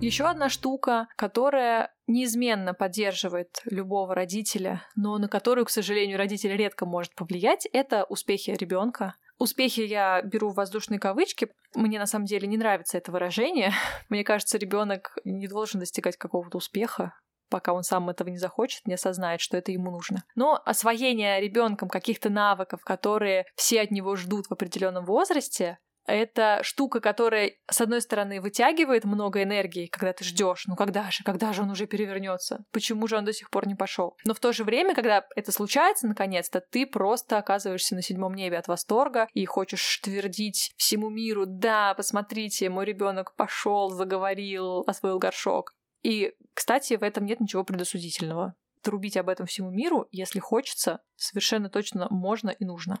Еще 0.00 0.24
одна 0.24 0.48
штука, 0.48 1.08
которая 1.16 1.94
неизменно 2.06 2.72
поддерживает 2.72 3.60
любого 3.66 4.14
родителя, 4.14 4.82
но 4.96 5.18
на 5.18 5.28
которую, 5.28 5.66
к 5.66 5.70
сожалению, 5.70 6.18
родитель 6.18 6.56
редко 6.56 6.86
может 6.86 7.14
повлиять, 7.14 7.66
это 7.72 8.04
успехи 8.04 8.50
ребенка. 8.50 9.16
Успехи 9.38 9.80
я 9.80 10.22
беру 10.22 10.50
в 10.50 10.54
воздушные 10.54 10.98
кавычки. 10.98 11.48
Мне 11.74 11.98
на 11.98 12.06
самом 12.06 12.24
деле 12.24 12.46
не 12.46 12.56
нравится 12.56 12.96
это 12.96 13.12
выражение. 13.12 13.72
Мне 14.08 14.24
кажется, 14.24 14.58
ребенок 14.58 15.18
не 15.24 15.48
должен 15.48 15.80
достигать 15.80 16.16
какого-то 16.16 16.58
успеха 16.58 17.14
пока 17.54 17.72
он 17.72 17.84
сам 17.84 18.10
этого 18.10 18.30
не 18.30 18.36
захочет, 18.36 18.84
не 18.84 18.94
осознает, 18.94 19.40
что 19.40 19.56
это 19.56 19.70
ему 19.70 19.92
нужно. 19.92 20.24
Но 20.34 20.60
освоение 20.64 21.40
ребенком 21.40 21.88
каких-то 21.88 22.28
навыков, 22.28 22.80
которые 22.82 23.44
все 23.54 23.82
от 23.82 23.92
него 23.92 24.16
ждут 24.16 24.48
в 24.48 24.52
определенном 24.52 25.04
возрасте, 25.04 25.78
это 26.04 26.58
штука, 26.64 26.98
которая, 26.98 27.52
с 27.70 27.80
одной 27.80 28.00
стороны, 28.00 28.40
вытягивает 28.40 29.04
много 29.04 29.40
энергии, 29.44 29.86
когда 29.86 30.12
ты 30.12 30.24
ждешь, 30.24 30.64
ну 30.66 30.74
когда 30.74 31.08
же, 31.12 31.22
когда 31.22 31.52
же 31.52 31.62
он 31.62 31.70
уже 31.70 31.86
перевернется? 31.86 32.64
Почему 32.72 33.06
же 33.06 33.16
он 33.16 33.24
до 33.24 33.32
сих 33.32 33.50
пор 33.50 33.68
не 33.68 33.76
пошел? 33.76 34.16
Но 34.24 34.34
в 34.34 34.40
то 34.40 34.52
же 34.52 34.64
время, 34.64 34.96
когда 34.96 35.24
это 35.36 35.52
случается, 35.52 36.08
наконец-то, 36.08 36.60
ты 36.60 36.86
просто 36.86 37.38
оказываешься 37.38 37.94
на 37.94 38.02
седьмом 38.02 38.34
небе 38.34 38.58
от 38.58 38.66
восторга 38.66 39.28
и 39.32 39.44
хочешь 39.44 40.00
твердить 40.02 40.72
всему 40.76 41.08
миру, 41.08 41.44
да, 41.46 41.94
посмотрите, 41.94 42.68
мой 42.68 42.84
ребенок 42.84 43.36
пошел, 43.36 43.90
заговорил, 43.90 44.80
освоил 44.88 45.20
горшок. 45.20 45.72
И, 46.04 46.32
кстати, 46.52 46.94
в 46.94 47.02
этом 47.02 47.24
нет 47.24 47.40
ничего 47.40 47.64
предосудительного. 47.64 48.54
Трубить 48.82 49.16
об 49.16 49.28
этом 49.28 49.46
всему 49.46 49.70
миру, 49.70 50.06
если 50.12 50.38
хочется, 50.38 51.00
совершенно 51.16 51.70
точно 51.70 52.06
можно 52.10 52.50
и 52.50 52.64
нужно. 52.64 53.00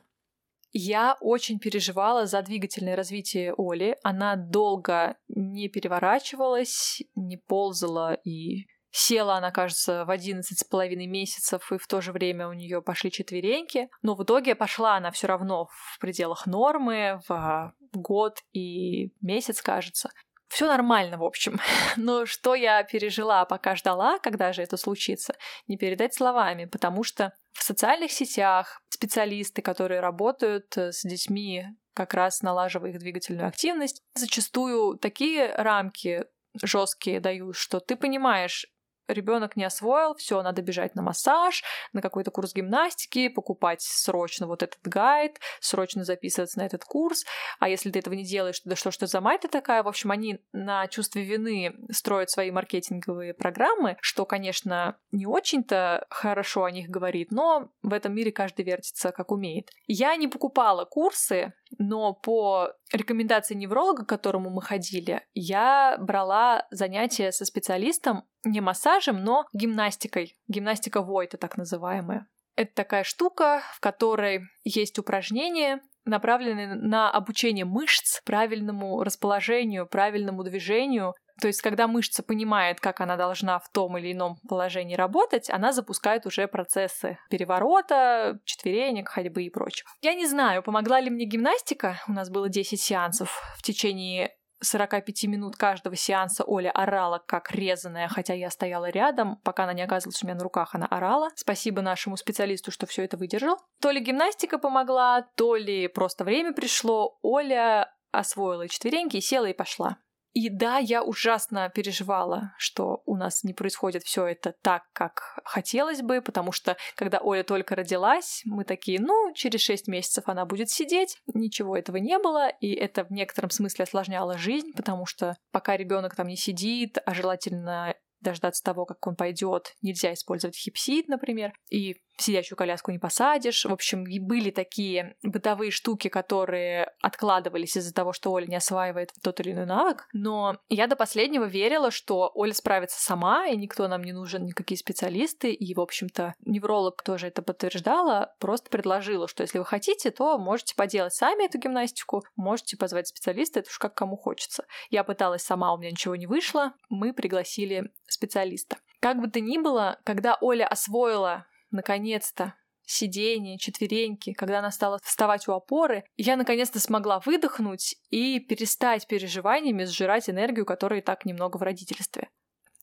Я 0.72 1.16
очень 1.20 1.60
переживала 1.60 2.26
за 2.26 2.42
двигательное 2.42 2.96
развитие 2.96 3.54
Оли. 3.56 3.96
Она 4.02 4.34
долго 4.34 5.16
не 5.28 5.68
переворачивалась, 5.68 7.02
не 7.14 7.36
ползала 7.36 8.14
и 8.14 8.66
Села 8.96 9.34
она, 9.38 9.50
кажется, 9.50 10.04
в 10.04 10.10
одиннадцать 10.10 10.60
с 10.60 10.62
половиной 10.62 11.08
месяцев, 11.08 11.72
и 11.72 11.78
в 11.78 11.86
то 11.88 12.00
же 12.00 12.12
время 12.12 12.46
у 12.46 12.52
нее 12.52 12.80
пошли 12.80 13.10
четвереньки. 13.10 13.88
Но 14.02 14.14
в 14.14 14.22
итоге 14.22 14.54
пошла 14.54 14.94
она 14.94 15.10
все 15.10 15.26
равно 15.26 15.66
в 15.66 15.98
пределах 15.98 16.46
нормы, 16.46 17.20
в 17.28 17.74
год 17.92 18.38
и 18.52 19.12
месяц, 19.20 19.62
кажется. 19.62 20.10
Все 20.54 20.68
нормально, 20.68 21.18
в 21.18 21.24
общем. 21.24 21.58
Но 21.96 22.26
что 22.26 22.54
я 22.54 22.84
пережила, 22.84 23.44
пока 23.44 23.74
ждала, 23.74 24.20
когда 24.20 24.52
же 24.52 24.62
это 24.62 24.76
случится, 24.76 25.34
не 25.66 25.76
передать 25.76 26.14
словами, 26.14 26.66
потому 26.66 27.02
что 27.02 27.32
в 27.52 27.64
социальных 27.64 28.12
сетях 28.12 28.80
специалисты, 28.88 29.62
которые 29.62 29.98
работают 29.98 30.66
э, 30.76 30.92
с 30.92 31.02
детьми, 31.02 31.64
как 31.92 32.14
раз 32.14 32.40
налаживая 32.42 32.90
их 32.90 33.00
двигательную 33.00 33.48
активность, 33.48 34.00
зачастую 34.14 34.96
такие 34.96 35.52
рамки 35.56 36.24
жесткие 36.62 37.18
дают, 37.18 37.56
что 37.56 37.80
ты 37.80 37.96
понимаешь, 37.96 38.64
ребенок 39.08 39.56
не 39.56 39.64
освоил, 39.64 40.14
все, 40.14 40.42
надо 40.42 40.62
бежать 40.62 40.94
на 40.94 41.02
массаж, 41.02 41.62
на 41.92 42.00
какой-то 42.00 42.30
курс 42.30 42.54
гимнастики, 42.54 43.28
покупать 43.28 43.82
срочно 43.82 44.46
вот 44.46 44.62
этот 44.62 44.80
гайд, 44.84 45.38
срочно 45.60 46.04
записываться 46.04 46.58
на 46.58 46.66
этот 46.66 46.84
курс. 46.84 47.24
А 47.58 47.68
если 47.68 47.90
ты 47.90 47.98
этого 47.98 48.14
не 48.14 48.24
делаешь, 48.24 48.60
да 48.64 48.76
что 48.76 48.90
ж 48.90 48.96
ты 48.98 49.06
за 49.06 49.20
мать 49.20 49.42
ты 49.42 49.48
такая? 49.48 49.82
В 49.82 49.88
общем, 49.88 50.10
они 50.10 50.40
на 50.52 50.86
чувстве 50.88 51.22
вины 51.22 51.74
строят 51.90 52.30
свои 52.30 52.50
маркетинговые 52.50 53.34
программы, 53.34 53.96
что, 54.00 54.24
конечно, 54.24 54.96
не 55.12 55.26
очень-то 55.26 56.06
хорошо 56.10 56.64
о 56.64 56.70
них 56.70 56.88
говорит, 56.88 57.30
но 57.30 57.70
в 57.82 57.92
этом 57.92 58.14
мире 58.14 58.32
каждый 58.32 58.64
вертится 58.64 59.12
как 59.12 59.30
умеет. 59.30 59.70
Я 59.86 60.16
не 60.16 60.28
покупала 60.28 60.84
курсы, 60.84 61.52
но 61.78 62.12
по 62.12 62.72
рекомендации 62.92 63.54
невролога, 63.54 64.04
к 64.04 64.08
которому 64.08 64.50
мы 64.50 64.62
ходили, 64.62 65.22
я 65.34 65.96
брала 65.98 66.66
занятия 66.70 67.32
со 67.32 67.44
специалистом 67.44 68.24
не 68.44 68.60
массажем, 68.60 69.22
но 69.22 69.46
гимнастикой. 69.52 70.34
Гимнастика 70.48 71.02
Войта, 71.02 71.36
так 71.36 71.56
называемая. 71.56 72.26
Это 72.56 72.72
такая 72.74 73.04
штука, 73.04 73.62
в 73.74 73.80
которой 73.80 74.42
есть 74.64 74.98
упражнения, 74.98 75.80
направленные 76.04 76.74
на 76.74 77.10
обучение 77.10 77.64
мышц 77.64 78.20
правильному 78.24 79.02
расположению, 79.02 79.86
правильному 79.86 80.44
движению. 80.44 81.14
То 81.40 81.48
есть, 81.48 81.62
когда 81.62 81.88
мышца 81.88 82.22
понимает, 82.22 82.78
как 82.78 83.00
она 83.00 83.16
должна 83.16 83.58
в 83.58 83.68
том 83.70 83.98
или 83.98 84.12
ином 84.12 84.36
положении 84.48 84.94
работать, 84.94 85.50
она 85.50 85.72
запускает 85.72 86.26
уже 86.26 86.46
процессы 86.46 87.18
переворота, 87.28 88.38
четверенек, 88.44 89.08
ходьбы 89.08 89.42
и 89.42 89.50
прочего. 89.50 89.90
Я 90.00 90.14
не 90.14 90.26
знаю, 90.26 90.62
помогла 90.62 91.00
ли 91.00 91.10
мне 91.10 91.24
гимнастика. 91.24 92.00
У 92.06 92.12
нас 92.12 92.30
было 92.30 92.48
10 92.48 92.80
сеансов 92.80 93.42
в 93.58 93.62
течение 93.62 94.30
45 94.64 95.24
минут 95.24 95.56
каждого 95.56 95.96
сеанса 95.96 96.44
Оля 96.44 96.70
орала 96.70 97.18
как 97.18 97.52
резаная, 97.52 98.08
хотя 98.08 98.34
я 98.34 98.50
стояла 98.50 98.90
рядом, 98.90 99.36
пока 99.44 99.64
она 99.64 99.72
не 99.72 99.82
оказывалась 99.82 100.22
у 100.22 100.26
меня 100.26 100.36
на 100.36 100.44
руках, 100.44 100.74
она 100.74 100.86
орала. 100.86 101.30
Спасибо 101.36 101.82
нашему 101.82 102.16
специалисту, 102.16 102.70
что 102.70 102.86
все 102.86 103.04
это 103.04 103.16
выдержал. 103.16 103.58
То 103.80 103.90
ли 103.90 104.00
гимнастика 104.00 104.58
помогла, 104.58 105.22
то 105.36 105.56
ли 105.56 105.88
просто 105.88 106.24
время 106.24 106.52
пришло. 106.52 107.18
Оля 107.22 107.92
освоила 108.12 108.68
четвереньки 108.68 109.20
села 109.20 109.46
и 109.46 109.52
пошла. 109.52 109.98
И 110.34 110.48
да, 110.48 110.78
я 110.78 111.04
ужасно 111.04 111.70
переживала, 111.70 112.54
что 112.58 113.02
у 113.06 113.16
нас 113.16 113.44
не 113.44 113.54
происходит 113.54 114.02
все 114.02 114.26
это 114.26 114.52
так, 114.62 114.82
как 114.92 115.38
хотелось 115.44 116.02
бы, 116.02 116.20
потому 116.20 116.50
что 116.50 116.76
когда 116.96 117.20
Оля 117.20 117.44
только 117.44 117.76
родилась, 117.76 118.42
мы 118.44 118.64
такие, 118.64 119.00
ну, 119.00 119.32
через 119.34 119.60
шесть 119.60 119.86
месяцев 119.86 120.24
она 120.26 120.44
будет 120.44 120.70
сидеть, 120.70 121.18
ничего 121.32 121.76
этого 121.76 121.98
не 121.98 122.18
было, 122.18 122.48
и 122.48 122.74
это 122.74 123.04
в 123.04 123.12
некотором 123.12 123.50
смысле 123.50 123.84
осложняло 123.84 124.36
жизнь, 124.36 124.72
потому 124.74 125.06
что 125.06 125.36
пока 125.52 125.76
ребенок 125.76 126.16
там 126.16 126.26
не 126.26 126.36
сидит, 126.36 126.98
а 127.06 127.14
желательно 127.14 127.94
дождаться 128.24 128.62
того, 128.64 128.84
как 128.86 129.06
он 129.06 129.14
пойдет, 129.14 129.74
нельзя 129.82 130.12
использовать 130.12 130.56
хипсид, 130.56 131.08
например. 131.08 131.52
И 131.70 131.94
в 132.16 132.22
сидящую 132.22 132.56
коляску 132.56 132.90
не 132.90 132.98
посадишь. 132.98 133.64
В 133.64 133.72
общем, 133.72 134.04
были 134.26 134.50
такие 134.50 135.16
бытовые 135.22 135.70
штуки, 135.70 136.08
которые 136.08 136.90
откладывались 137.02 137.76
из-за 137.76 137.92
того, 137.92 138.12
что 138.12 138.32
Оля 138.32 138.46
не 138.46 138.56
осваивает 138.56 139.10
тот 139.22 139.40
или 139.40 139.52
иной 139.52 139.66
навык. 139.66 140.06
Но 140.12 140.58
я 140.68 140.86
до 140.86 140.96
последнего 140.96 141.44
верила, 141.44 141.90
что 141.90 142.30
Оля 142.34 142.52
справится 142.52 143.02
сама, 143.02 143.48
и 143.48 143.56
никто 143.56 143.88
нам 143.88 144.02
не 144.02 144.12
нужен, 144.12 144.44
никакие 144.44 144.78
специалисты. 144.78 145.52
И, 145.52 145.74
в 145.74 145.80
общем-то, 145.80 146.34
невролог 146.44 147.02
тоже 147.02 147.28
это 147.28 147.42
подтверждала, 147.42 148.34
просто 148.38 148.70
предложила, 148.70 149.28
что 149.28 149.42
если 149.42 149.58
вы 149.58 149.64
хотите, 149.64 150.10
то 150.10 150.38
можете 150.38 150.74
поделать 150.76 151.14
сами 151.14 151.46
эту 151.46 151.58
гимнастику, 151.58 152.22
можете 152.36 152.76
позвать 152.76 153.08
специалиста, 153.08 153.60
это 153.60 153.70
уж 153.70 153.78
как 153.78 153.94
кому 153.94 154.16
хочется. 154.16 154.64
Я 154.90 155.04
пыталась 155.04 155.42
сама, 155.42 155.74
у 155.74 155.78
меня 155.78 155.90
ничего 155.90 156.16
не 156.16 156.26
вышло, 156.26 156.74
мы 156.88 157.12
пригласили 157.12 157.92
специалиста. 158.14 158.78
Как 159.00 159.20
бы 159.20 159.28
то 159.28 159.40
ни 159.40 159.58
было, 159.58 159.98
когда 160.04 160.38
Оля 160.40 160.66
освоила 160.66 161.46
наконец-то 161.70 162.54
сиденье, 162.86 163.58
четвереньки, 163.58 164.32
когда 164.32 164.58
она 164.58 164.70
стала 164.70 164.98
вставать 165.02 165.48
у 165.48 165.52
опоры, 165.52 166.04
я 166.16 166.36
наконец-то 166.36 166.80
смогла 166.80 167.20
выдохнуть 167.20 167.96
и 168.10 168.40
перестать 168.40 169.06
переживаниями 169.06 169.84
сжирать 169.84 170.28
энергию, 170.28 170.66
которая 170.66 171.00
и 171.00 171.02
так 171.02 171.24
немного 171.24 171.56
в 171.56 171.62
родительстве. 171.62 172.28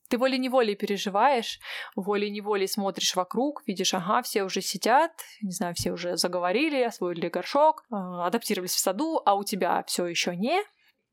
Ты 0.09 0.17
волей-неволей 0.17 0.75
переживаешь, 0.75 1.57
волей-неволей 1.95 2.67
смотришь 2.67 3.15
вокруг, 3.15 3.63
видишь, 3.65 3.93
ага, 3.93 4.21
все 4.23 4.43
уже 4.43 4.61
сидят, 4.61 5.11
не 5.41 5.51
знаю, 5.51 5.73
все 5.73 5.91
уже 5.91 6.17
заговорили, 6.17 6.81
освоили 6.81 7.29
горшок, 7.29 7.85
а, 7.89 8.27
адаптировались 8.27 8.75
в 8.75 8.79
саду, 8.79 9.21
а 9.25 9.35
у 9.35 9.45
тебя 9.45 9.83
все 9.87 10.05
еще 10.05 10.35
не. 10.35 10.61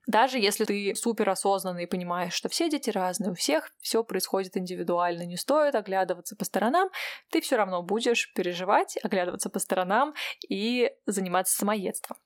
Даже 0.08 0.38
если 0.38 0.64
ты 0.64 0.94
супер 0.94 1.28
осознанный 1.28 1.82
и 1.82 1.86
понимаешь, 1.86 2.32
что 2.32 2.48
все 2.48 2.70
дети 2.70 2.88
разные, 2.88 3.30
у 3.30 3.34
всех 3.34 3.70
все 3.78 4.02
происходит 4.02 4.56
индивидуально, 4.56 5.26
не 5.26 5.36
стоит 5.36 5.74
оглядываться 5.74 6.34
по 6.34 6.46
сторонам, 6.46 6.88
ты 7.30 7.42
все 7.42 7.56
равно 7.56 7.82
будешь 7.82 8.32
переживать, 8.32 8.96
оглядываться 9.04 9.50
по 9.50 9.58
сторонам 9.58 10.14
и 10.48 10.90
заниматься 11.04 11.54
самоедством. 11.54 12.16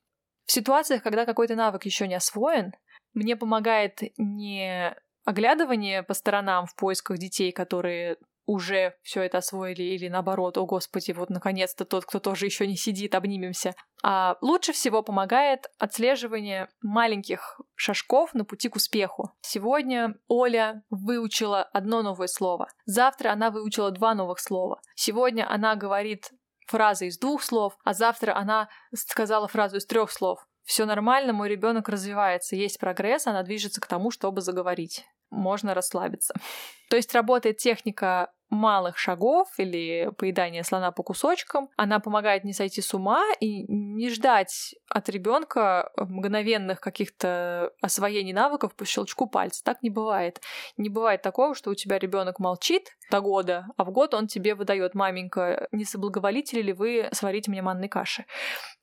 В 0.45 0.53
ситуациях, 0.53 1.03
когда 1.03 1.25
какой-то 1.25 1.55
навык 1.55 1.83
еще 1.83 2.07
не 2.07 2.15
освоен, 2.15 2.71
мне 3.13 3.35
помогает 3.35 3.99
не 4.17 4.95
оглядывание 5.25 6.03
по 6.03 6.13
сторонам 6.13 6.67
в 6.67 6.75
поисках 6.77 7.17
детей, 7.17 7.51
которые 7.51 8.15
уже 8.45 8.95
все 9.01 9.21
это 9.23 9.39
освоили, 9.39 9.83
или 9.83 10.07
наоборот, 10.07 10.57
о 10.57 10.65
господи, 10.65 11.11
вот 11.11 11.29
наконец-то 11.29 11.85
тот, 11.85 12.05
кто 12.05 12.19
тоже 12.19 12.45
еще 12.45 12.67
не 12.67 12.75
сидит, 12.75 13.15
обнимемся. 13.15 13.75
А 14.03 14.37
лучше 14.41 14.73
всего 14.73 15.01
помогает 15.01 15.67
отслеживание 15.79 16.67
маленьких 16.81 17.61
шажков 17.75 18.33
на 18.33 18.45
пути 18.45 18.69
к 18.69 18.75
успеху. 18.75 19.31
Сегодня 19.41 20.15
Оля 20.27 20.83
выучила 20.89 21.63
одно 21.63 22.01
новое 22.01 22.27
слово. 22.27 22.67
Завтра 22.85 23.31
она 23.31 23.49
выучила 23.49 23.91
два 23.91 24.13
новых 24.13 24.39
слова. 24.39 24.81
Сегодня 24.95 25.49
она 25.49 25.75
говорит 25.75 26.31
фразы 26.67 27.07
из 27.07 27.17
двух 27.17 27.43
слов, 27.43 27.77
а 27.83 27.93
завтра 27.93 28.35
она 28.35 28.69
сказала 28.93 29.47
фразу 29.47 29.77
из 29.77 29.85
трех 29.85 30.11
слов. 30.11 30.45
Все 30.63 30.85
нормально, 30.85 31.33
мой 31.33 31.49
ребенок 31.49 31.89
развивается, 31.89 32.55
есть 32.55 32.79
прогресс, 32.79 33.27
она 33.27 33.43
движется 33.43 33.81
к 33.81 33.87
тому, 33.87 34.11
чтобы 34.11 34.41
заговорить 34.41 35.05
можно 35.33 35.73
расслабиться. 35.73 36.33
То 36.89 36.95
есть 36.95 37.13
работает 37.13 37.57
техника 37.57 38.31
малых 38.53 38.97
шагов 38.97 39.47
или 39.57 40.11
поедания 40.17 40.63
слона 40.63 40.91
по 40.91 41.03
кусочкам. 41.03 41.69
Она 41.75 41.99
помогает 41.99 42.43
не 42.43 42.53
сойти 42.53 42.81
с 42.81 42.93
ума 42.93 43.23
и 43.39 43.63
не 43.67 44.09
ждать 44.09 44.75
от 44.89 45.09
ребенка 45.09 45.91
мгновенных 45.97 46.79
каких-то 46.79 47.71
освоений 47.81 48.31
навыков 48.31 48.75
по 48.75 48.85
щелчку 48.85 49.27
пальца. 49.27 49.63
Так 49.63 49.81
не 49.81 49.89
бывает. 49.89 50.39
Не 50.77 50.89
бывает 50.89 51.23
такого, 51.23 51.55
что 51.55 51.71
у 51.71 51.75
тебя 51.75 51.97
ребенок 51.97 52.39
молчит 52.39 52.89
до 53.09 53.21
года, 53.21 53.65
а 53.75 53.83
в 53.83 53.91
год 53.91 54.13
он 54.13 54.27
тебе 54.27 54.55
выдает 54.55 54.93
маменька, 54.93 55.67
не 55.71 55.83
соблаговолите 55.85 56.61
ли 56.61 56.73
вы 56.73 57.09
сварить 57.11 57.47
мне 57.47 57.61
манной 57.61 57.89
каши. 57.89 58.25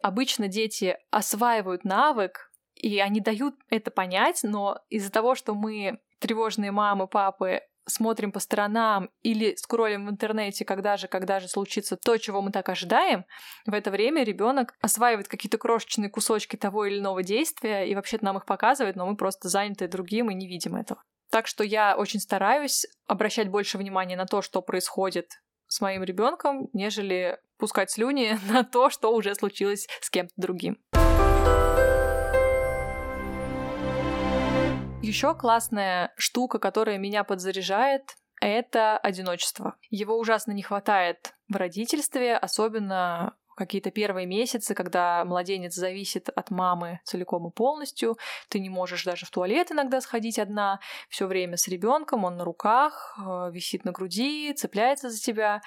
Обычно 0.03 0.49
дети 0.49 0.97
осваивают 1.11 1.85
навык, 1.85 2.50
и 2.81 2.99
они 2.99 3.21
дают 3.21 3.55
это 3.69 3.91
понять, 3.91 4.41
но 4.43 4.79
из-за 4.89 5.11
того, 5.11 5.35
что 5.35 5.55
мы 5.55 6.01
тревожные 6.19 6.71
мамы, 6.71 7.07
папы 7.07 7.61
смотрим 7.87 8.33
по 8.33 8.41
сторонам 8.41 9.11
или 9.23 9.55
скроллим 9.57 10.07
в 10.07 10.11
интернете, 10.11 10.65
когда 10.65 10.97
же, 10.97 11.09
когда 11.09 11.41
же 11.41 11.49
случится 11.49 11.97
то, 11.97 12.17
чего 12.19 12.41
мы 12.41 12.53
так 12.53 12.69
ожидаем, 12.69 13.25
в 13.67 13.75
это 13.75 13.91
время 13.91 14.23
ребенок 14.23 14.75
осваивает 14.81 15.29
какие-то 15.29 15.59
крошечные 15.59 16.11
кусочки 16.11 16.57
того 16.57 16.85
или 16.85 16.99
иного 16.99 17.23
действия 17.23 17.85
и 17.85 17.95
вообще-то 17.95 18.25
нам 18.25 18.39
их 18.39 18.47
показывает, 18.47 18.97
но 18.97 19.07
мы 19.07 19.17
просто 19.17 19.49
заняты 19.49 19.89
другим 19.89 20.31
и 20.31 20.35
не 20.35 20.47
видим 20.47 20.77
этого. 20.77 21.03
Так 21.31 21.47
что 21.47 21.65
я 21.65 21.97
очень 21.97 22.21
стараюсь 22.21 22.87
обращать 23.07 23.49
больше 23.49 23.79
внимания 23.79 24.17
на 24.17 24.27
то, 24.27 24.43
что 24.43 24.63
происходит 24.63 25.31
с 25.67 25.81
моим 25.81 26.03
ребенком, 26.03 26.69
нежели 26.73 27.39
пускать 27.59 27.91
слюни 27.91 28.39
на 28.51 28.65
то, 28.65 28.91
что 28.91 29.15
уже 29.15 29.35
случилось 29.35 29.87
с 30.01 30.11
кем-то 30.11 30.35
другим. 30.37 30.79
Еще 35.11 35.35
классная 35.35 36.13
штука, 36.17 36.61
которая 36.61 36.97
меня 36.97 37.25
подзаряжает, 37.25 38.17
это 38.41 38.97
одиночество. 38.97 39.75
Его 39.91 40.17
ужасно 40.17 40.53
не 40.53 40.63
хватает 40.63 41.35
в 41.49 41.57
родительстве, 41.57 42.37
особенно 42.37 43.37
какие-то 43.57 43.91
первые 43.91 44.29
месяцы, 44.29 44.73
когда 44.73 45.25
младенец 45.25 45.75
зависит 45.75 46.29
от 46.29 46.53
мамы 46.53 47.01
целиком 47.03 47.49
и 47.49 47.51
полностью, 47.51 48.19
ты 48.51 48.61
не 48.61 48.71
можешь 48.71 49.03
даже 49.03 49.27
в 49.27 49.31
туалет 49.31 49.73
иногда 49.73 50.01
сходить 50.01 50.39
одна, 50.39 50.79
все 51.09 51.27
время 51.27 51.57
с 51.57 51.67
ребенком, 51.67 52.25
он 52.25 52.37
на 52.37 52.45
руках, 52.45 53.19
э, 53.19 53.51
висит 53.51 53.85
на 53.85 53.91
груди, 53.91 54.53
цепляется 54.53 55.11
за 55.11 55.21
тебя. 55.21 55.61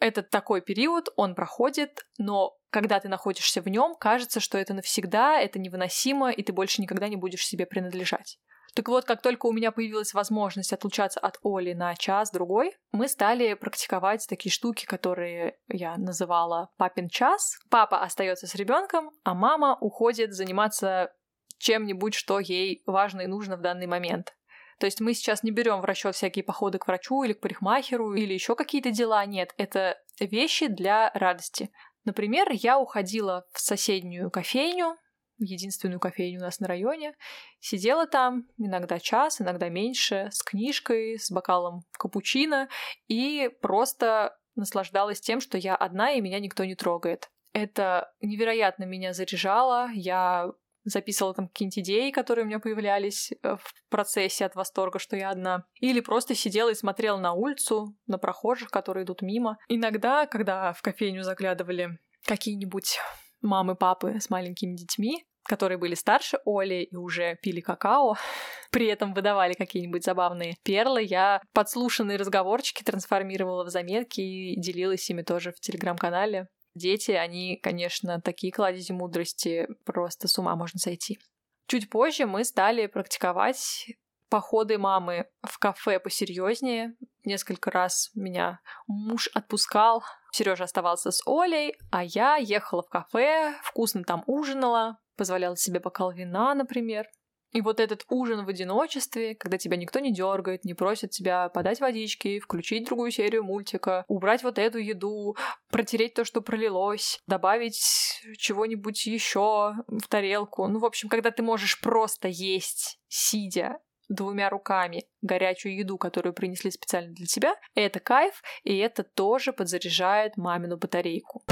Это 0.00 0.22
такой 0.22 0.60
период, 0.60 1.08
он 1.16 1.34
проходит, 1.34 2.04
но 2.18 2.58
когда 2.68 3.00
ты 3.00 3.08
находишься 3.08 3.62
в 3.62 3.68
нем, 3.68 3.94
кажется, 3.98 4.38
что 4.38 4.58
это 4.58 4.74
навсегда, 4.74 5.40
это 5.40 5.58
невыносимо, 5.58 6.30
и 6.30 6.42
ты 6.42 6.52
больше 6.52 6.82
никогда 6.82 7.08
не 7.08 7.16
будешь 7.16 7.46
себе 7.46 7.64
принадлежать. 7.64 8.38
Так 8.74 8.88
вот, 8.88 9.04
как 9.04 9.20
только 9.20 9.46
у 9.46 9.52
меня 9.52 9.70
появилась 9.70 10.14
возможность 10.14 10.72
отлучаться 10.72 11.20
от 11.20 11.38
Оли 11.42 11.74
на 11.74 11.94
час-другой, 11.94 12.74
мы 12.90 13.06
стали 13.06 13.52
практиковать 13.54 14.26
такие 14.26 14.50
штуки, 14.50 14.86
которые 14.86 15.58
я 15.68 15.96
называла 15.98 16.70
папин 16.78 17.08
час. 17.08 17.58
Папа 17.68 18.02
остается 18.02 18.46
с 18.46 18.54
ребенком, 18.54 19.10
а 19.24 19.34
мама 19.34 19.76
уходит 19.80 20.32
заниматься 20.32 21.12
чем-нибудь, 21.58 22.14
что 22.14 22.40
ей 22.40 22.82
важно 22.86 23.22
и 23.22 23.26
нужно 23.26 23.56
в 23.56 23.60
данный 23.60 23.86
момент. 23.86 24.34
То 24.78 24.86
есть 24.86 25.00
мы 25.00 25.14
сейчас 25.14 25.42
не 25.42 25.50
берем 25.50 25.80
в 25.80 25.84
расчет 25.84 26.14
всякие 26.14 26.42
походы 26.42 26.78
к 26.78 26.88
врачу 26.88 27.22
или 27.22 27.34
к 27.34 27.40
парикмахеру 27.40 28.14
или 28.14 28.32
еще 28.32 28.56
какие-то 28.56 28.90
дела. 28.90 29.24
Нет, 29.26 29.54
это 29.58 29.96
вещи 30.18 30.66
для 30.66 31.10
радости. 31.14 31.70
Например, 32.04 32.48
я 32.50 32.78
уходила 32.78 33.46
в 33.52 33.60
соседнюю 33.60 34.30
кофейню, 34.30 34.96
единственную 35.44 36.00
кофейню 36.00 36.38
у 36.38 36.42
нас 36.42 36.60
на 36.60 36.68
районе. 36.68 37.14
Сидела 37.60 38.06
там 38.06 38.46
иногда 38.58 38.98
час, 38.98 39.40
иногда 39.40 39.68
меньше, 39.68 40.28
с 40.32 40.42
книжкой, 40.42 41.18
с 41.18 41.30
бокалом 41.30 41.84
капучино 41.92 42.68
и 43.08 43.50
просто 43.60 44.36
наслаждалась 44.54 45.20
тем, 45.20 45.40
что 45.40 45.58
я 45.58 45.74
одна 45.74 46.12
и 46.12 46.20
меня 46.20 46.40
никто 46.40 46.64
не 46.64 46.74
трогает. 46.74 47.30
Это 47.52 48.12
невероятно 48.20 48.84
меня 48.84 49.12
заряжало. 49.12 49.90
Я 49.92 50.52
записывала 50.84 51.34
там 51.34 51.48
какие-нибудь 51.48 51.78
идеи, 51.78 52.10
которые 52.10 52.44
у 52.44 52.48
меня 52.48 52.58
появлялись 52.58 53.30
э, 53.30 53.56
в 53.56 53.74
процессе 53.88 54.44
от 54.44 54.54
восторга, 54.54 54.98
что 54.98 55.16
я 55.16 55.30
одна. 55.30 55.64
Или 55.80 56.00
просто 56.00 56.34
сидела 56.34 56.70
и 56.70 56.74
смотрела 56.74 57.18
на 57.18 57.32
улицу, 57.32 57.96
на 58.06 58.18
прохожих, 58.18 58.70
которые 58.70 59.04
идут 59.04 59.22
мимо. 59.22 59.58
Иногда, 59.68 60.26
когда 60.26 60.72
в 60.72 60.82
кофейню 60.82 61.22
заглядывали 61.22 61.98
какие-нибудь 62.24 62.98
мамы, 63.42 63.76
папы 63.76 64.18
с 64.20 64.30
маленькими 64.30 64.74
детьми, 64.74 65.24
которые 65.44 65.78
были 65.78 65.94
старше 65.94 66.38
Оли 66.44 66.84
и 66.84 66.96
уже 66.96 67.36
пили 67.42 67.60
какао, 67.60 68.16
при 68.70 68.86
этом 68.86 69.14
выдавали 69.14 69.54
какие-нибудь 69.54 70.04
забавные 70.04 70.56
перлы, 70.62 71.02
я 71.02 71.42
подслушанные 71.52 72.18
разговорчики 72.18 72.82
трансформировала 72.82 73.64
в 73.64 73.70
заметки 73.70 74.20
и 74.20 74.60
делилась 74.60 75.08
ими 75.10 75.22
тоже 75.22 75.52
в 75.52 75.60
телеграм-канале. 75.60 76.48
Дети, 76.74 77.10
они, 77.10 77.58
конечно, 77.62 78.20
такие 78.20 78.52
кладези 78.52 78.92
мудрости, 78.92 79.68
просто 79.84 80.26
с 80.26 80.38
ума 80.38 80.56
можно 80.56 80.78
сойти. 80.78 81.18
Чуть 81.66 81.90
позже 81.90 82.26
мы 82.26 82.44
стали 82.44 82.86
практиковать 82.86 83.86
походы 84.32 84.78
мамы 84.78 85.26
в 85.42 85.58
кафе 85.58 86.00
посерьезнее. 86.00 86.94
Несколько 87.24 87.70
раз 87.70 88.10
меня 88.14 88.60
муж 88.86 89.28
отпускал. 89.34 90.02
Сережа 90.32 90.64
оставался 90.64 91.10
с 91.10 91.22
Олей, 91.26 91.74
а 91.90 92.02
я 92.02 92.36
ехала 92.36 92.82
в 92.82 92.88
кафе, 92.88 93.54
вкусно 93.62 94.02
там 94.04 94.24
ужинала, 94.26 94.96
позволяла 95.16 95.56
себе 95.56 95.80
бокал 95.80 96.12
вина, 96.12 96.54
например. 96.54 97.06
И 97.52 97.60
вот 97.60 97.80
этот 97.80 98.04
ужин 98.08 98.46
в 98.46 98.48
одиночестве, 98.48 99.34
когда 99.34 99.58
тебя 99.58 99.76
никто 99.76 100.00
не 100.00 100.12
дергает, 100.12 100.64
не 100.64 100.72
просит 100.72 101.10
тебя 101.10 101.50
подать 101.50 101.80
водички, 101.80 102.40
включить 102.40 102.86
другую 102.86 103.10
серию 103.10 103.44
мультика, 103.44 104.04
убрать 104.08 104.42
вот 104.42 104.58
эту 104.58 104.78
еду, 104.78 105.36
протереть 105.70 106.14
то, 106.14 106.24
что 106.24 106.40
пролилось, 106.40 107.20
добавить 107.26 108.22
чего-нибудь 108.38 109.04
еще 109.04 109.74
в 109.86 110.08
тарелку. 110.08 110.66
Ну, 110.66 110.78
в 110.78 110.86
общем, 110.86 111.10
когда 111.10 111.30
ты 111.30 111.42
можешь 111.42 111.78
просто 111.80 112.28
есть, 112.28 112.98
сидя, 113.08 113.78
двумя 114.08 114.48
руками 114.48 115.04
горячую 115.20 115.76
еду, 115.76 115.98
которую 115.98 116.32
принесли 116.32 116.70
специально 116.70 117.12
для 117.12 117.26
тебя, 117.26 117.54
это 117.74 118.00
кайф, 118.00 118.42
и 118.62 118.76
это 118.78 119.02
тоже 119.02 119.52
подзаряжает 119.52 120.36
мамину 120.36 120.78
батарейку. 120.78 121.42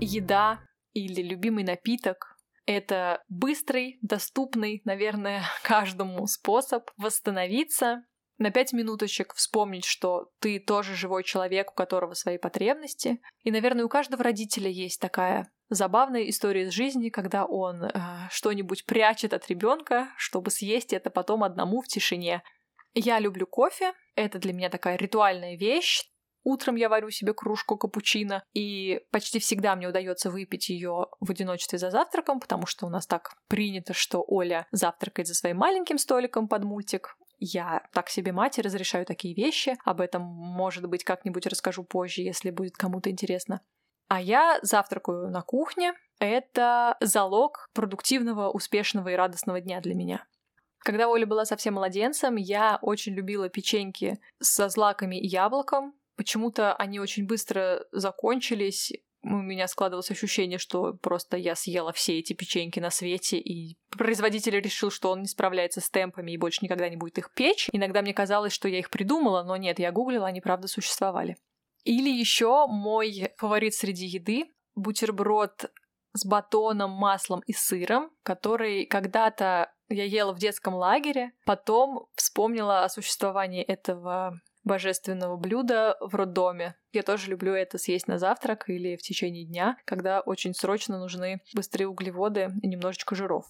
Еда 0.00 0.60
или 0.92 1.22
любимый 1.22 1.62
напиток— 1.62 2.36
это 2.66 3.22
быстрый, 3.28 3.98
доступный, 4.02 4.80
наверное, 4.84 5.44
каждому 5.62 6.26
способ 6.26 6.90
восстановиться, 6.96 8.02
на 8.38 8.50
пять 8.50 8.72
минуточек 8.72 9.34
вспомнить, 9.34 9.84
что 9.84 10.30
ты 10.40 10.58
тоже 10.58 10.94
живой 10.94 11.24
человек, 11.24 11.72
у 11.72 11.74
которого 11.74 12.14
свои 12.14 12.38
потребности. 12.38 13.20
И, 13.42 13.50
наверное, 13.50 13.84
у 13.84 13.88
каждого 13.90 14.24
родителя 14.24 14.70
есть 14.70 14.98
такая 14.98 15.52
забавная 15.68 16.22
история 16.22 16.62
из 16.62 16.72
жизни, 16.72 17.10
когда 17.10 17.44
он 17.44 17.84
э, 17.84 17.92
что-нибудь 18.30 18.86
прячет 18.86 19.34
от 19.34 19.46
ребенка, 19.48 20.08
чтобы 20.16 20.50
съесть 20.50 20.94
это 20.94 21.10
потом 21.10 21.44
одному 21.44 21.82
в 21.82 21.86
тишине. 21.86 22.42
Я 22.94 23.18
люблю 23.18 23.46
кофе, 23.46 23.92
это 24.16 24.38
для 24.38 24.54
меня 24.54 24.70
такая 24.70 24.96
ритуальная 24.96 25.56
вещь. 25.58 26.09
Утром 26.42 26.76
я 26.76 26.88
варю 26.88 27.10
себе 27.10 27.34
кружку 27.34 27.76
капучино, 27.76 28.42
и 28.54 29.00
почти 29.10 29.38
всегда 29.38 29.76
мне 29.76 29.88
удается 29.88 30.30
выпить 30.30 30.68
ее 30.68 31.06
в 31.20 31.30
одиночестве 31.30 31.78
за 31.78 31.90
завтраком, 31.90 32.40
потому 32.40 32.66
что 32.66 32.86
у 32.86 32.90
нас 32.90 33.06
так 33.06 33.34
принято, 33.48 33.92
что 33.92 34.24
Оля 34.26 34.66
завтракает 34.72 35.28
за 35.28 35.34
своим 35.34 35.58
маленьким 35.58 35.98
столиком 35.98 36.48
под 36.48 36.64
мультик, 36.64 37.16
я 37.40 37.82
так 37.94 38.10
себе 38.10 38.32
мать 38.32 38.58
и 38.58 38.62
разрешаю 38.62 39.06
такие 39.06 39.34
вещи. 39.34 39.76
Об 39.84 40.02
этом, 40.02 40.22
может 40.22 40.86
быть, 40.86 41.04
как-нибудь 41.04 41.46
расскажу 41.46 41.84
позже, 41.84 42.20
если 42.20 42.50
будет 42.50 42.76
кому-то 42.76 43.10
интересно. 43.10 43.62
А 44.08 44.20
я 44.20 44.58
завтракаю 44.62 45.30
на 45.30 45.40
кухне. 45.40 45.94
Это 46.18 46.98
залог 47.00 47.70
продуктивного, 47.72 48.50
успешного 48.50 49.08
и 49.08 49.14
радостного 49.14 49.60
дня 49.60 49.80
для 49.80 49.94
меня. 49.94 50.26
Когда 50.80 51.08
Оля 51.08 51.26
была 51.26 51.46
совсем 51.46 51.74
младенцем, 51.74 52.36
я 52.36 52.78
очень 52.82 53.14
любила 53.14 53.48
печеньки 53.48 54.18
со 54.40 54.68
злаками 54.68 55.16
и 55.16 55.26
яблоком. 55.26 55.94
Почему-то 56.20 56.74
они 56.74 57.00
очень 57.00 57.26
быстро 57.26 57.86
закончились, 57.92 58.92
у 59.22 59.36
меня 59.36 59.66
складывалось 59.66 60.10
ощущение, 60.10 60.58
что 60.58 60.92
просто 60.92 61.38
я 61.38 61.54
съела 61.54 61.94
все 61.94 62.18
эти 62.18 62.34
печеньки 62.34 62.78
на 62.78 62.90
свете, 62.90 63.38
и 63.38 63.78
производитель 63.88 64.60
решил, 64.60 64.90
что 64.90 65.12
он 65.12 65.22
не 65.22 65.28
справляется 65.28 65.80
с 65.80 65.88
темпами 65.88 66.32
и 66.32 66.36
больше 66.36 66.58
никогда 66.60 66.90
не 66.90 66.98
будет 66.98 67.16
их 67.16 67.32
печь. 67.32 67.70
Иногда 67.72 68.02
мне 68.02 68.12
казалось, 68.12 68.52
что 68.52 68.68
я 68.68 68.80
их 68.80 68.90
придумала, 68.90 69.42
но 69.44 69.56
нет, 69.56 69.78
я 69.78 69.92
гуглила, 69.92 70.26
они 70.26 70.42
правда 70.42 70.68
существовали. 70.68 71.38
Или 71.84 72.10
еще 72.10 72.66
мой 72.66 73.32
фаворит 73.38 73.72
среди 73.72 74.04
еды— 74.04 74.44
бутерброд 74.74 75.72
с 76.12 76.26
батоном, 76.26 76.90
маслом 76.90 77.40
и 77.46 77.54
сыром, 77.54 78.10
который 78.22 78.84
когда-то 78.84 79.72
я 79.88 80.04
ела 80.04 80.34
в 80.34 80.38
детском 80.38 80.74
лагере, 80.74 81.32
потом 81.46 82.08
вспомнила 82.14 82.84
о 82.84 82.90
существовании 82.90 83.62
этого 83.62 84.38
божественного 84.64 85.36
блюда 85.36 85.96
в 86.00 86.14
роддоме. 86.14 86.76
Я 86.92 87.02
тоже 87.02 87.30
люблю 87.30 87.52
это 87.54 87.78
съесть 87.78 88.08
на 88.08 88.18
завтрак 88.18 88.68
или 88.68 88.96
в 88.96 89.02
течение 89.02 89.44
дня, 89.44 89.76
когда 89.84 90.20
очень 90.20 90.54
срочно 90.54 90.98
нужны 90.98 91.40
быстрые 91.54 91.88
углеводы 91.88 92.50
и 92.62 92.68
немножечко 92.68 93.14
жиров. 93.14 93.46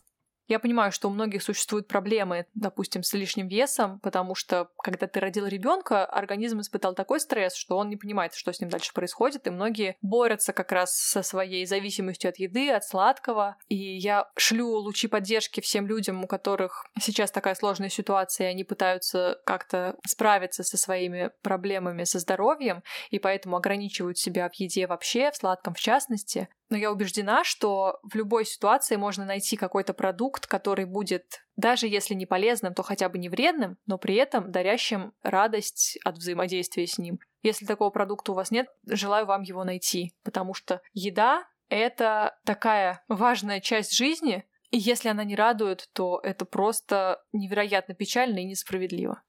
Я 0.51 0.59
понимаю, 0.59 0.91
что 0.91 1.07
у 1.07 1.13
многих 1.13 1.45
существуют 1.45 1.87
проблемы, 1.87 2.45
допустим, 2.55 3.05
с 3.05 3.13
лишним 3.13 3.47
весом, 3.47 4.01
потому 4.01 4.35
что, 4.35 4.69
когда 4.83 5.07
ты 5.07 5.21
родил 5.21 5.47
ребенка, 5.47 6.05
организм 6.05 6.61
испытал 6.61 6.93
такой 6.93 7.21
стресс, 7.21 7.55
что 7.55 7.77
он 7.77 7.89
не 7.89 7.97
понимает, 7.97 8.35
что 8.35 8.53
с 8.53 8.61
ним 8.61 8.69
дальше 8.69 8.93
происходит, 8.93 9.47
и 9.47 9.51
многие 9.51 9.97
борются 10.03 10.53
как 10.53 10.73
раз 10.73 10.93
со 10.93 11.23
своей 11.23 11.67
зависимостью 11.67 12.31
от 12.31 12.39
еды, 12.39 12.73
от 12.73 12.85
сладкого. 12.85 13.59
И 13.69 13.77
я 13.77 14.29
шлю 14.37 14.71
лучи 14.71 15.07
поддержки 15.07 15.61
всем 15.61 15.87
людям, 15.87 16.25
у 16.25 16.27
которых 16.27 16.85
сейчас 17.01 17.31
такая 17.31 17.55
сложная 17.55 17.89
ситуация, 17.89 18.49
и 18.49 18.51
они 18.51 18.65
пытаются 18.65 19.41
как-то 19.47 19.95
справиться 20.05 20.65
со 20.65 20.77
своими 20.77 21.31
проблемами 21.43 22.03
со 22.03 22.19
здоровьем, 22.19 22.83
и 23.11 23.21
поэтому 23.21 23.57
ограничивают 23.57 24.19
себя 24.19 24.49
в 24.49 24.55
еде 24.55 24.89
вообще, 24.89 25.31
в 25.31 25.37
сладком 25.37 25.75
в 25.75 25.79
частности. 25.79 26.49
Но 26.71 26.77
я 26.77 26.93
убеждена, 26.93 27.43
что 27.43 27.99
в 28.05 28.15
любой 28.15 28.47
ситуации 28.47 28.95
можно 28.95 29.25
найти 29.25 29.57
какой-то 29.57 29.93
продукт, 29.93 30.40
который 30.47 30.85
будет, 30.85 31.45
даже 31.57 31.87
если 31.87 32.15
не 32.15 32.27
полезным, 32.27 32.75
то 32.75 32.83
хотя 32.83 33.09
бы 33.09 33.19
не 33.19 33.29
вредным, 33.29 33.79
но 33.87 33.99
при 33.99 34.15
этом 34.15 34.51
дарящим 34.51 35.13
радость 35.23 35.99
от 36.05 36.17
взаимодействия 36.17 36.87
с 36.87 36.99
ним. 36.99 37.19
Если 37.43 37.67
такого 37.67 37.91
продукта 37.91 38.33
у 38.33 38.35
вас 38.35 38.51
нет, 38.51 38.69
желаю 38.87 39.27
вам 39.27 39.43
его 39.43 39.65
найти, 39.65 40.15
потому 40.23 40.55
что 40.55 40.83
еда— 40.93 41.47
это 41.69 42.39
такая 42.45 43.05
важная 43.09 43.61
часть 43.61 43.95
жизни, 43.95 44.45
и 44.71 44.79
если 44.79 45.09
она 45.09 45.25
не 45.25 45.35
радует, 45.35 45.89
то 45.93 46.21
это 46.23 46.45
просто 46.45 47.23
невероятно 47.33 47.95
печально 47.95 48.39
и 48.39 48.45
несправедливо. 48.45 49.23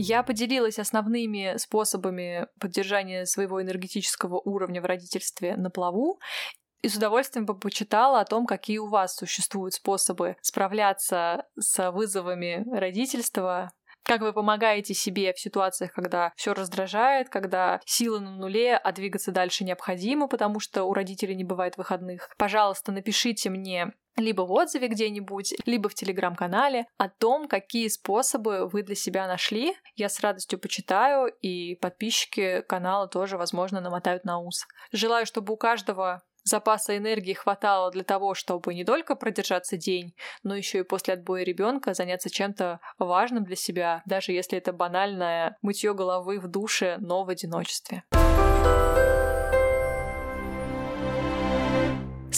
Я 0.00 0.22
поделилась 0.22 0.78
основными 0.78 1.56
способами 1.56 2.46
поддержания 2.60 3.26
своего 3.26 3.60
энергетического 3.60 4.40
уровня 4.44 4.80
в 4.80 4.84
родительстве 4.84 5.56
на 5.56 5.70
плаву 5.70 6.20
и 6.82 6.88
с 6.88 6.94
удовольствием 6.94 7.46
бы 7.46 7.58
почитала 7.58 8.20
о 8.20 8.24
том, 8.24 8.46
какие 8.46 8.78
у 8.78 8.86
вас 8.86 9.16
существуют 9.16 9.74
способы 9.74 10.36
справляться 10.40 11.46
с 11.58 11.90
вызовами 11.90 12.64
родительства, 12.72 13.72
как 14.04 14.20
вы 14.20 14.32
помогаете 14.32 14.94
себе 14.94 15.32
в 15.32 15.40
ситуациях, 15.40 15.92
когда 15.92 16.32
все 16.36 16.54
раздражает, 16.54 17.28
когда 17.28 17.80
силы 17.84 18.20
на 18.20 18.30
нуле, 18.30 18.76
а 18.76 18.92
двигаться 18.92 19.32
дальше 19.32 19.64
необходимо, 19.64 20.28
потому 20.28 20.60
что 20.60 20.84
у 20.84 20.94
родителей 20.94 21.34
не 21.34 21.44
бывает 21.44 21.76
выходных. 21.76 22.30
Пожалуйста, 22.38 22.92
напишите 22.92 23.50
мне 23.50 23.92
либо 24.18 24.42
в 24.42 24.52
отзыве 24.52 24.88
где-нибудь, 24.88 25.54
либо 25.66 25.88
в 25.88 25.94
телеграм-канале 25.94 26.86
о 26.96 27.08
том, 27.08 27.48
какие 27.48 27.88
способы 27.88 28.68
вы 28.68 28.82
для 28.82 28.94
себя 28.94 29.26
нашли. 29.26 29.74
Я 29.96 30.08
с 30.08 30.20
радостью 30.20 30.58
почитаю, 30.58 31.28
и 31.40 31.76
подписчики 31.76 32.62
канала 32.62 33.08
тоже, 33.08 33.36
возможно, 33.36 33.80
намотают 33.80 34.24
на 34.24 34.38
ус. 34.38 34.66
Желаю, 34.92 35.26
чтобы 35.26 35.54
у 35.54 35.56
каждого 35.56 36.22
запаса 36.44 36.96
энергии 36.96 37.34
хватало 37.34 37.90
для 37.90 38.04
того, 38.04 38.34
чтобы 38.34 38.74
не 38.74 38.84
только 38.84 39.14
продержаться 39.14 39.76
день, 39.76 40.14
но 40.42 40.56
еще 40.56 40.80
и 40.80 40.82
после 40.82 41.14
отбоя 41.14 41.44
ребенка 41.44 41.94
заняться 41.94 42.30
чем-то 42.30 42.80
важным 42.98 43.44
для 43.44 43.56
себя, 43.56 44.02
даже 44.06 44.32
если 44.32 44.58
это 44.58 44.72
банальное 44.72 45.56
мытье 45.62 45.94
головы 45.94 46.40
в 46.40 46.48
душе, 46.48 46.96
но 47.00 47.24
в 47.24 47.28
одиночестве. 47.28 48.04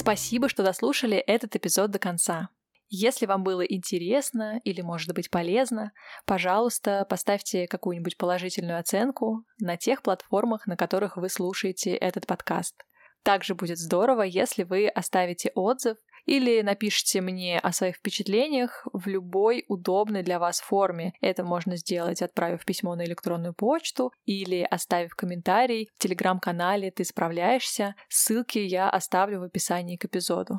Спасибо, 0.00 0.48
что 0.48 0.62
дослушали 0.62 1.18
этот 1.18 1.56
эпизод 1.56 1.90
до 1.90 1.98
конца. 1.98 2.48
Если 2.88 3.26
вам 3.26 3.44
было 3.44 3.60
интересно 3.60 4.58
или, 4.64 4.80
может 4.80 5.14
быть, 5.14 5.28
полезно, 5.28 5.92
пожалуйста, 6.24 7.04
поставьте 7.06 7.68
какую-нибудь 7.68 8.16
положительную 8.16 8.78
оценку 8.78 9.44
на 9.58 9.76
тех 9.76 10.00
платформах, 10.00 10.66
на 10.66 10.78
которых 10.78 11.18
вы 11.18 11.28
слушаете 11.28 11.94
этот 11.94 12.26
подкаст. 12.26 12.82
Также 13.22 13.54
будет 13.54 13.76
здорово, 13.76 14.22
если 14.22 14.62
вы 14.62 14.88
оставите 14.88 15.52
отзыв 15.54 15.98
или 16.26 16.62
напишите 16.62 17.20
мне 17.20 17.58
о 17.58 17.72
своих 17.72 17.96
впечатлениях 17.96 18.86
в 18.92 19.06
любой 19.06 19.64
удобной 19.68 20.22
для 20.22 20.38
вас 20.38 20.60
форме. 20.60 21.12
Это 21.20 21.44
можно 21.44 21.76
сделать, 21.76 22.22
отправив 22.22 22.64
письмо 22.64 22.94
на 22.94 23.04
электронную 23.04 23.54
почту 23.54 24.12
или 24.24 24.62
оставив 24.62 25.14
комментарий 25.14 25.88
в 25.96 26.02
телеграм-канале 26.02 26.90
«Ты 26.90 27.04
справляешься». 27.04 27.94
Ссылки 28.08 28.58
я 28.58 28.90
оставлю 28.90 29.40
в 29.40 29.44
описании 29.44 29.96
к 29.96 30.04
эпизоду. 30.04 30.56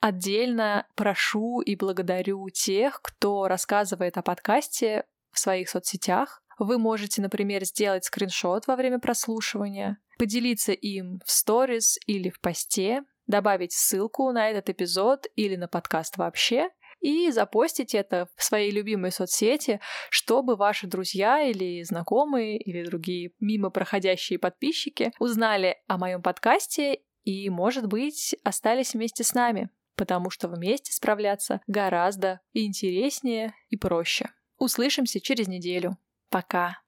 Отдельно 0.00 0.86
прошу 0.94 1.60
и 1.60 1.76
благодарю 1.76 2.48
тех, 2.48 3.02
кто 3.02 3.48
рассказывает 3.48 4.16
о 4.16 4.22
подкасте 4.22 5.04
в 5.30 5.38
своих 5.38 5.68
соцсетях. 5.68 6.42
Вы 6.58 6.78
можете, 6.78 7.20
например, 7.20 7.64
сделать 7.64 8.04
скриншот 8.04 8.66
во 8.66 8.76
время 8.76 8.98
прослушивания, 8.98 9.98
поделиться 10.18 10.72
им 10.72 11.20
в 11.24 11.30
сторис 11.30 11.98
или 12.06 12.30
в 12.30 12.40
посте, 12.40 13.02
добавить 13.30 13.72
ссылку 13.72 14.30
на 14.32 14.50
этот 14.50 14.68
эпизод 14.68 15.26
или 15.36 15.56
на 15.56 15.68
подкаст 15.68 16.18
вообще 16.18 16.68
и 17.00 17.30
запостить 17.30 17.94
это 17.94 18.28
в 18.36 18.42
своей 18.42 18.70
любимой 18.70 19.10
соцсети, 19.10 19.80
чтобы 20.10 20.56
ваши 20.56 20.86
друзья 20.86 21.42
или 21.42 21.82
знакомые 21.82 22.58
или 22.58 22.84
другие 22.84 23.32
мимо 23.40 23.70
проходящие 23.70 24.38
подписчики 24.38 25.12
узнали 25.18 25.78
о 25.88 25.96
моем 25.96 26.22
подкасте 26.22 27.00
и, 27.24 27.48
может 27.48 27.86
быть, 27.86 28.36
остались 28.44 28.92
вместе 28.92 29.24
с 29.24 29.32
нами, 29.32 29.70
потому 29.96 30.28
что 30.30 30.48
вместе 30.48 30.92
справляться 30.92 31.60
гораздо 31.66 32.40
интереснее 32.52 33.54
и 33.68 33.76
проще. 33.76 34.30
Услышимся 34.58 35.20
через 35.20 35.48
неделю. 35.48 35.96
Пока. 36.28 36.78